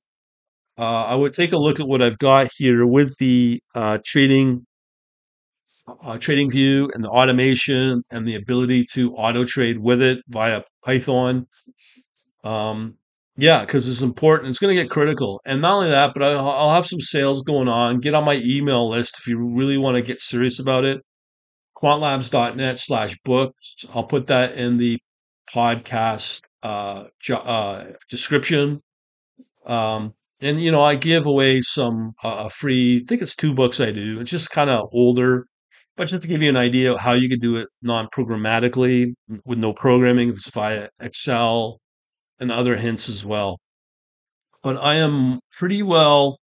uh, 0.77 1.05
I 1.05 1.15
would 1.15 1.33
take 1.33 1.53
a 1.53 1.57
look 1.57 1.79
at 1.79 1.87
what 1.87 2.01
I've 2.01 2.17
got 2.17 2.49
here 2.57 2.85
with 2.85 3.17
the 3.17 3.61
uh, 3.73 3.97
trading 4.05 4.65
uh, 6.03 6.17
trading 6.17 6.49
view 6.49 6.89
and 6.93 7.03
the 7.03 7.09
automation 7.09 8.03
and 8.11 8.27
the 8.27 8.35
ability 8.35 8.85
to 8.93 9.13
auto 9.15 9.45
trade 9.45 9.79
with 9.79 10.01
it 10.01 10.19
via 10.27 10.61
Python. 10.83 11.47
Um, 12.43 12.97
yeah, 13.37 13.61
because 13.61 13.87
it's 13.87 14.01
important. 14.01 14.49
It's 14.49 14.59
going 14.59 14.75
to 14.75 14.81
get 14.81 14.91
critical, 14.91 15.41
and 15.45 15.61
not 15.61 15.77
only 15.77 15.89
that, 15.89 16.13
but 16.13 16.23
I'll, 16.23 16.49
I'll 16.49 16.73
have 16.75 16.85
some 16.85 17.01
sales 17.01 17.41
going 17.41 17.67
on. 17.67 17.99
Get 17.99 18.13
on 18.13 18.25
my 18.25 18.41
email 18.43 18.89
list 18.89 19.17
if 19.19 19.27
you 19.27 19.37
really 19.37 19.77
want 19.77 19.95
to 19.95 20.01
get 20.01 20.19
serious 20.19 20.59
about 20.59 20.83
it. 20.83 21.01
Quantlabs.net 21.77 22.77
slash 22.77 23.17
books. 23.23 23.85
I'll 23.95 24.03
put 24.03 24.27
that 24.27 24.53
in 24.55 24.77
the 24.77 24.99
podcast 25.53 26.41
uh, 26.61 27.05
uh, 27.31 27.85
description. 28.09 28.81
Um, 29.65 30.13
and 30.39 30.61
you 30.61 30.71
know, 30.71 30.83
I 30.83 30.95
give 30.95 31.25
away 31.25 31.61
some 31.61 32.13
uh, 32.23 32.49
free. 32.49 32.97
I 32.97 33.05
think 33.07 33.21
it's 33.21 33.35
two 33.35 33.53
books 33.53 33.79
I 33.79 33.91
do. 33.91 34.19
It's 34.19 34.29
just 34.29 34.49
kind 34.49 34.69
of 34.69 34.89
older, 34.91 35.45
but 35.95 36.07
just 36.07 36.21
to 36.21 36.27
give 36.27 36.41
you 36.41 36.49
an 36.49 36.57
idea 36.57 36.93
of 36.93 36.99
how 36.99 37.13
you 37.13 37.29
could 37.29 37.41
do 37.41 37.57
it 37.57 37.69
non-programmatically 37.81 39.13
with 39.45 39.57
no 39.57 39.73
programming. 39.73 40.29
It's 40.29 40.49
via 40.49 40.89
Excel 40.99 41.80
and 42.41 42.51
other 42.51 42.75
hints 42.75 43.07
as 43.07 43.23
well. 43.23 43.59
But 44.63 44.77
I 44.77 44.95
am 44.95 45.39
pretty 45.57 45.83
well 45.83 46.39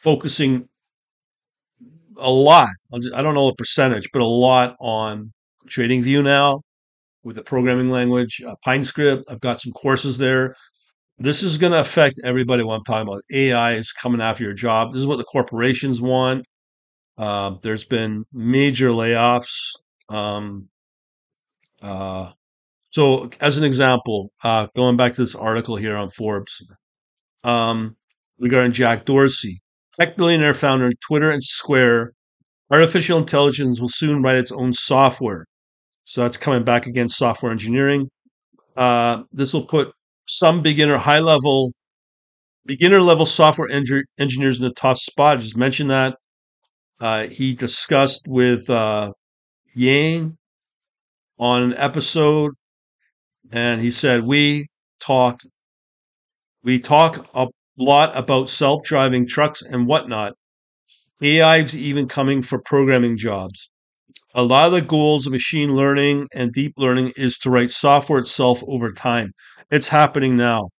focusing 0.00 0.68
a 2.16 2.30
lot. 2.30 2.70
I 3.14 3.20
don't 3.20 3.34
know 3.34 3.48
the 3.48 3.56
percentage, 3.56 4.08
but 4.12 4.22
a 4.22 4.26
lot 4.26 4.76
on 4.80 5.32
TradingView 5.68 6.22
now 6.22 6.62
with 7.24 7.36
the 7.36 7.42
programming 7.42 7.90
language, 7.90 8.40
uh, 8.46 8.54
PineScript. 8.66 9.24
I've 9.28 9.40
got 9.40 9.60
some 9.60 9.72
courses 9.72 10.18
there. 10.18 10.54
This 11.18 11.42
is 11.42 11.58
going 11.58 11.72
to 11.72 11.80
affect 11.80 12.20
everybody. 12.24 12.62
What 12.62 12.76
I'm 12.76 12.84
talking 12.84 13.08
about, 13.08 13.22
AI 13.32 13.72
is 13.72 13.92
coming 13.92 14.20
after 14.20 14.44
your 14.44 14.52
job. 14.52 14.92
This 14.92 15.00
is 15.00 15.06
what 15.06 15.18
the 15.18 15.24
corporations 15.24 16.00
want. 16.00 16.44
Uh, 17.16 17.54
there's 17.62 17.84
been 17.84 18.24
major 18.32 18.90
layoffs. 18.90 19.56
Um, 20.08 20.68
uh, 21.80 22.32
so, 22.94 23.28
as 23.40 23.58
an 23.58 23.64
example, 23.64 24.30
uh, 24.44 24.68
going 24.76 24.96
back 24.96 25.14
to 25.14 25.22
this 25.22 25.34
article 25.34 25.74
here 25.74 25.96
on 25.96 26.10
Forbes 26.10 26.64
um, 27.42 27.96
regarding 28.38 28.70
Jack 28.70 29.04
Dorsey, 29.04 29.60
tech 29.98 30.16
billionaire 30.16 30.54
founder 30.54 30.86
of 30.86 31.00
Twitter 31.00 31.28
and 31.28 31.42
Square, 31.42 32.12
artificial 32.70 33.18
intelligence 33.18 33.80
will 33.80 33.88
soon 33.88 34.22
write 34.22 34.36
its 34.36 34.52
own 34.52 34.72
software. 34.72 35.44
So 36.04 36.20
that's 36.20 36.36
coming 36.36 36.62
back 36.62 36.86
against 36.86 37.18
software 37.18 37.50
engineering. 37.50 38.10
Uh, 38.76 39.24
this 39.32 39.52
will 39.52 39.66
put 39.66 39.90
some 40.28 40.62
beginner, 40.62 40.96
high 40.96 41.18
level, 41.18 41.72
beginner 42.64 43.00
level 43.00 43.26
software 43.26 43.68
engineers 43.70 44.58
in 44.60 44.64
the 44.64 44.72
top 44.72 44.98
spot. 44.98 45.38
I 45.38 45.40
just 45.40 45.56
mentioned 45.56 45.90
that. 45.90 46.14
Uh, 47.00 47.26
he 47.26 47.54
discussed 47.54 48.22
with 48.28 48.70
uh, 48.70 49.10
Yang 49.74 50.36
on 51.40 51.62
an 51.64 51.74
episode, 51.74 52.52
and 53.54 53.80
he 53.80 53.90
said, 53.90 54.24
We 54.24 54.68
talk, 55.00 55.40
we 56.62 56.80
talk 56.80 57.26
a 57.34 57.46
lot 57.78 58.16
about 58.16 58.50
self 58.50 58.82
driving 58.84 59.26
trucks 59.26 59.62
and 59.62 59.86
whatnot. 59.86 60.34
AI 61.22 61.58
is 61.58 61.76
even 61.76 62.08
coming 62.08 62.42
for 62.42 62.60
programming 62.60 63.16
jobs 63.16 63.70
a 64.34 64.42
lot 64.42 64.66
of 64.66 64.72
the 64.72 64.82
goals 64.82 65.26
of 65.26 65.32
machine 65.32 65.74
learning 65.74 66.28
and 66.34 66.52
deep 66.52 66.74
learning 66.76 67.12
is 67.16 67.38
to 67.38 67.50
write 67.50 67.70
software 67.70 68.18
itself 68.18 68.62
over 68.66 68.92
time. 68.92 69.32
It's 69.70 69.88
happening 69.88 70.36
now. 70.36 70.70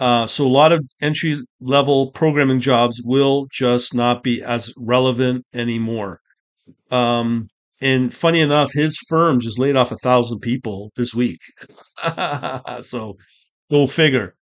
Uh, 0.00 0.26
so 0.26 0.46
a 0.46 0.48
lot 0.48 0.72
of 0.72 0.84
entry 1.00 1.42
level 1.60 2.12
programming 2.12 2.60
jobs 2.60 3.02
will 3.04 3.46
just 3.52 3.94
not 3.94 4.22
be 4.22 4.42
as 4.42 4.72
relevant 4.76 5.44
anymore. 5.54 6.20
Um, 6.90 7.48
and 7.82 8.14
funny 8.14 8.40
enough, 8.40 8.72
his 8.72 8.96
firm 9.08 9.40
just 9.40 9.58
laid 9.58 9.76
off 9.76 9.90
a 9.90 9.96
thousand 9.96 10.38
people 10.38 10.92
this 10.94 11.12
week. 11.12 11.40
so 12.82 13.16
go 13.70 13.86
figure. 13.86 14.34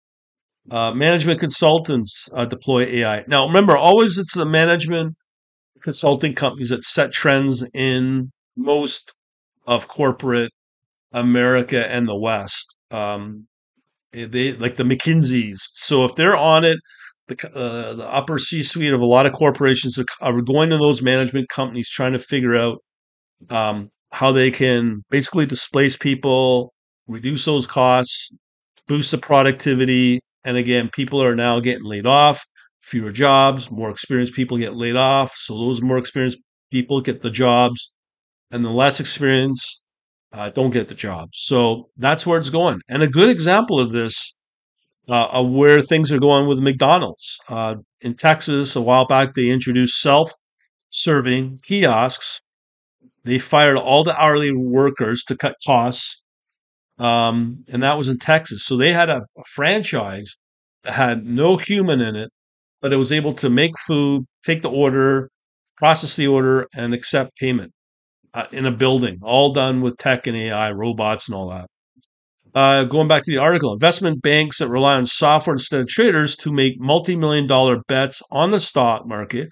Uh, 0.70 0.92
management 0.92 1.40
consultants 1.40 2.28
uh, 2.34 2.46
deploy 2.46 2.84
AI. 2.84 3.24
Now, 3.28 3.48
remember, 3.48 3.78
always 3.78 4.18
it's 4.18 4.36
the 4.36 4.46
management 4.46 5.16
consulting 5.82 6.36
companies 6.36 6.70
that 6.70 6.84
set 6.84 7.14
trends 7.14 7.68
in 7.74 8.32
most 8.58 9.14
of 9.66 9.88
corporate 9.88 10.52
America 11.14 11.90
and 11.90 12.08
the 12.08 12.20
West. 12.20 12.76
Um, 12.92 13.48
eh, 14.14 14.28
they 14.30 14.54
like 14.54 14.76
the 14.76 14.84
McKinseys. 14.84 15.60
So 15.74 16.04
if 16.04 16.14
they're 16.16 16.38
on 16.38 16.66
it, 16.66 16.78
the, 17.30 17.50
uh, 17.56 17.94
the 17.94 18.14
upper 18.14 18.38
C 18.38 18.62
suite 18.64 18.94
of 18.94 19.02
a 19.02 19.06
lot 19.06 19.26
of 19.26 19.32
corporations 19.32 19.98
are 20.22 20.42
going 20.42 20.72
to 20.72 20.78
those 20.78 21.02
management 21.02 21.48
companies 21.48 21.90
trying 21.90 22.14
to 22.14 22.20
figure 22.20 22.56
out 22.56 22.80
um, 23.50 23.90
how 24.12 24.32
they 24.32 24.52
can 24.52 25.04
basically 25.10 25.46
displace 25.46 25.98
people, 25.98 26.74
reduce 27.08 27.46
those 27.46 27.68
costs, 27.68 28.30
boost 28.88 29.12
the 29.12 29.18
productivity. 29.18 30.20
And 30.44 30.58
again, 30.58 30.90
people 30.90 31.22
are 31.22 31.36
now 31.36 31.60
getting 31.60 31.86
laid 31.86 32.08
off, 32.08 32.44
fewer 32.82 33.12
jobs, 33.12 33.70
more 33.70 33.90
experienced 33.90 34.34
people 34.34 34.58
get 34.58 34.76
laid 34.76 34.96
off. 34.96 35.34
So 35.36 35.58
those 35.58 35.82
more 35.82 35.98
experienced 35.98 36.40
people 36.72 37.02
get 37.02 37.22
the 37.22 37.30
jobs 37.30 37.94
and 38.52 38.66
the 38.66 38.70
less 38.70 39.00
experience 39.00 39.82
uh, 40.34 40.50
don't 40.50 40.72
get 40.72 40.88
the 40.88 40.96
jobs. 40.96 41.32
So 41.34 41.90
that's 41.98 42.26
where 42.26 42.40
it's 42.40 42.50
going. 42.50 42.82
And 42.88 43.02
a 43.04 43.08
good 43.08 43.30
example 43.30 43.80
of 43.80 43.92
this, 43.92 44.36
uh, 45.08 45.28
of 45.28 45.50
where 45.50 45.82
things 45.82 46.12
are 46.12 46.20
going 46.20 46.48
with 46.48 46.60
McDonald's. 46.60 47.40
Uh, 47.48 47.76
in 48.02 48.16
Texas 48.16 48.76
a 48.76 48.82
while 48.82 49.06
back, 49.06 49.34
they 49.34 49.50
introduced 49.50 50.00
self 50.00 50.32
serving 50.90 51.60
kiosks. 51.64 52.42
They 53.24 53.40
fired 53.40 53.78
all 53.78 54.04
the 54.04 54.20
hourly 54.20 54.52
workers 54.56 55.24
to 55.26 55.38
cut 55.38 55.56
costs. 55.66 56.22
Um, 56.98 57.64
and 57.72 57.84
that 57.84 57.98
was 57.98 58.10
in 58.10 58.18
Texas. 58.18 58.66
So 58.66 58.76
they 58.76 58.92
had 58.92 59.10
a, 59.10 59.22
a 59.38 59.44
franchise 59.54 60.36
that 60.84 60.94
had 60.94 61.26
no 61.26 61.58
human 61.58 62.02
in 62.02 62.16
it, 62.16 62.30
but 62.82 62.94
it 62.94 62.98
was 62.98 63.12
able 63.12 63.34
to 63.34 63.50
make 63.50 63.72
food, 63.88 64.26
take 64.44 64.62
the 64.62 64.70
order, 64.70 65.30
process 65.78 66.16
the 66.16 66.28
order, 66.28 66.68
and 66.76 66.94
accept 66.94 67.38
payment 67.38 67.72
uh, 68.34 68.46
in 68.52 68.66
a 68.66 68.72
building, 68.72 69.20
all 69.22 69.54
done 69.54 69.82
with 69.82 69.98
tech 69.98 70.28
and 70.28 70.36
AI, 70.36 70.72
robots, 70.72 71.28
and 71.28 71.36
all 71.36 71.50
that. 71.50 71.68
Uh, 72.54 72.84
going 72.84 73.08
back 73.08 73.24
to 73.24 73.32
the 73.32 73.38
article, 73.38 73.72
investment 73.72 74.22
banks 74.22 74.58
that 74.58 74.68
rely 74.68 74.96
on 74.96 75.06
software 75.06 75.54
instead 75.54 75.82
of 75.82 75.88
traders 75.88 76.36
to 76.36 76.52
make 76.52 76.80
multi 76.80 77.16
million 77.16 77.46
dollar 77.46 77.82
bets 77.88 78.22
on 78.32 78.52
the 78.52 78.60
stock 78.60 79.06
market 79.06 79.50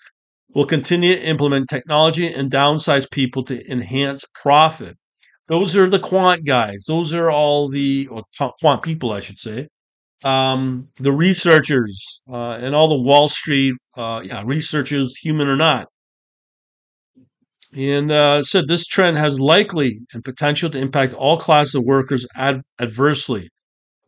will 0.53 0.65
continue 0.65 1.15
to 1.15 1.23
implement 1.23 1.69
technology 1.69 2.31
and 2.31 2.51
downsize 2.51 3.09
people 3.09 3.43
to 3.43 3.71
enhance 3.71 4.25
profit. 4.33 4.97
Those 5.47 5.77
are 5.77 5.89
the 5.89 5.99
quant 5.99 6.45
guys. 6.45 6.85
Those 6.87 7.13
are 7.13 7.31
all 7.31 7.69
the 7.69 8.09
quant 8.59 8.81
people, 8.81 9.11
I 9.11 9.19
should 9.19 9.39
say. 9.39 9.67
Um, 10.23 10.89
the 10.99 11.11
researchers 11.11 12.21
uh, 12.29 12.53
and 12.53 12.73
all 12.73 12.87
the 12.87 13.01
Wall 13.01 13.29
Street, 13.29 13.75
uh, 13.95 14.21
yeah, 14.23 14.43
researchers, 14.45 15.15
human 15.17 15.47
or 15.47 15.55
not, 15.55 15.87
and 17.75 18.09
uh, 18.11 18.41
said 18.41 18.67
this 18.67 18.85
trend 18.85 19.17
has 19.17 19.39
likely 19.39 19.99
and 20.13 20.23
potential 20.23 20.69
to 20.71 20.77
impact 20.77 21.13
all 21.13 21.37
classes 21.37 21.75
of 21.75 21.83
workers 21.83 22.25
ad- 22.35 22.61
adversely. 22.79 23.49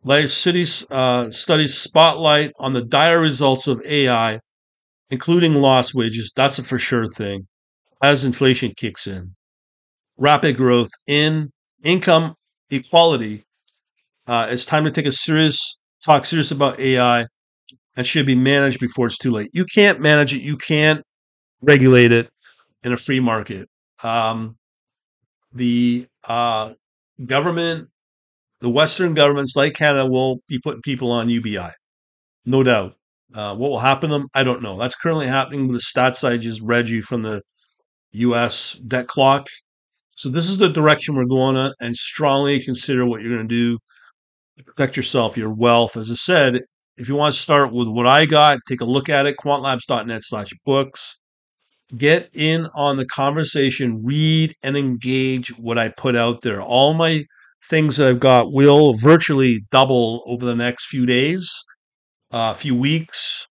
Like 0.04 0.30
cities 0.30 0.86
uh, 0.90 1.30
studies 1.30 1.78
spotlight 1.78 2.52
on 2.58 2.72
the 2.72 2.84
dire 2.84 3.20
results 3.20 3.68
of 3.68 3.82
AI, 3.86 4.40
including 5.10 5.56
lost 5.56 5.94
wages. 5.94 6.32
That's 6.36 6.60
a 6.60 6.64
for 6.64 6.78
sure 6.80 7.08
thing 7.08 7.48
as 8.02 8.26
inflation 8.26 8.74
kicks 8.76 9.08
in. 9.08 9.36
Rapid 10.18 10.58
growth 10.58 10.90
in 11.08 11.52
income 11.84 12.36
equality. 12.70 13.44
Uh, 14.28 14.48
it's 14.50 14.66
time 14.66 14.84
to 14.84 14.92
take 14.92 15.06
a 15.06 15.12
serious 15.12 15.78
talk 16.04 16.26
serious 16.26 16.52
about 16.52 16.80
AI 16.80 17.26
and 17.96 18.08
should 18.08 18.26
be 18.26 18.36
managed 18.36 18.80
before 18.80 19.08
it's 19.08 19.18
too 19.18 19.32
late. 19.32 19.50
You 19.54 19.66
can't 19.66 20.00
manage 20.00 20.34
it. 20.34 20.42
You 20.42 20.58
can't 20.58 21.02
regulate 21.62 22.12
it 22.12 22.30
in 22.84 22.94
a 22.94 22.98
free 22.98 23.20
market. 23.20 23.68
Um, 24.04 24.58
the 25.52 26.08
uh, 26.26 26.74
government, 27.26 27.90
the 28.62 28.70
Western 28.70 29.14
governments 29.14 29.56
like 29.56 29.74
Canada, 29.74 30.06
will 30.06 30.40
be 30.48 30.60
putting 30.60 30.82
people 30.82 31.12
on 31.12 31.30
UBI, 31.30 31.72
no 32.46 32.64
doubt. 32.64 32.96
Uh, 33.34 33.56
what 33.56 33.70
will 33.70 33.80
happen 33.80 34.10
to 34.10 34.18
them? 34.18 34.28
I 34.34 34.44
don't 34.44 34.62
know. 34.62 34.78
That's 34.78 34.96
currently 34.96 35.28
happening 35.28 35.68
with 35.68 35.78
the 35.78 35.84
stats 35.84 36.28
I 36.28 36.38
just 36.38 36.62
read 36.62 36.88
you 36.90 37.02
from 37.02 37.22
the 37.22 37.42
U.S. 38.14 38.74
debt 38.86 39.08
clock. 39.08 39.48
So 40.16 40.30
this 40.30 40.50
is 40.50 40.58
the 40.58 40.70
direction 40.70 41.16
we're 41.16 41.26
going 41.26 41.56
on, 41.56 41.72
and 41.80 41.96
strongly 41.96 42.62
consider 42.62 43.06
what 43.06 43.22
you're 43.22 43.36
going 43.36 43.48
to 43.48 43.56
do 43.56 43.78
to 44.58 44.64
protect 44.64 44.98
yourself, 44.98 45.38
your 45.38 45.54
wealth. 45.54 45.96
As 45.96 46.12
I 46.12 46.16
said, 46.16 46.62
if 46.98 47.08
you 47.08 47.16
want 47.16 47.34
to 47.34 47.40
start 47.40 47.72
with 47.72 47.88
what 47.88 48.08
I 48.08 48.26
got, 48.26 48.60
take 48.68 48.82
a 48.82 48.86
look 48.86 49.10
at 49.10 49.26
it. 49.26 49.38
Quantlabs.net 49.38 50.22
slash 50.24 50.50
books 50.66 51.20
get 51.98 52.30
in 52.34 52.68
on 52.76 52.98
the 52.98 53.06
conversation, 53.06 54.04
read 54.04 54.56
and 54.64 54.78
engage 54.78 55.50
what 55.58 55.78
I 55.78 55.90
put 55.90 56.16
out 56.16 56.42
there. 56.42 56.62
All 56.62 56.94
my 56.94 57.26
things 57.68 57.98
that 57.98 58.08
I've 58.08 58.20
got 58.20 58.52
will 58.52 58.94
virtually 58.94 59.62
double 59.72 60.24
over 60.26 60.46
the 60.46 60.56
next 60.56 60.88
few 60.88 61.06
days, 61.06 61.52
uh, 62.32 62.54
few 62.54 62.76
weeks, 62.76 63.46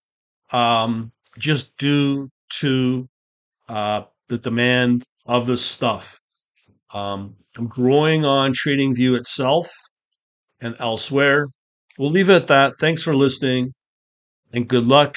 um, 0.52 1.12
just 1.38 1.76
due 1.76 2.30
to 2.60 3.08
uh, 3.68 4.02
the 4.28 4.38
demand 4.38 5.04
of 5.26 5.46
this 5.46 5.64
stuff. 5.64 6.20
Um, 6.94 7.36
I'm 7.56 7.66
growing 7.66 8.24
on 8.24 8.52
TradingView 8.52 9.16
itself 9.16 9.68
and 10.60 10.76
elsewhere. 10.78 11.48
We'll 11.98 12.10
leave 12.10 12.30
it 12.30 12.34
at 12.34 12.46
that. 12.48 12.74
Thanks 12.78 13.02
for 13.02 13.14
listening 13.14 13.72
and 14.52 14.68
good 14.68 14.86
luck. 14.86 15.16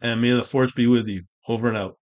And 0.00 0.20
may 0.20 0.32
the 0.32 0.44
force 0.44 0.72
be 0.72 0.86
with 0.86 1.06
you. 1.08 1.22
Over 1.48 1.68
and 1.68 1.76
out. 1.76 1.96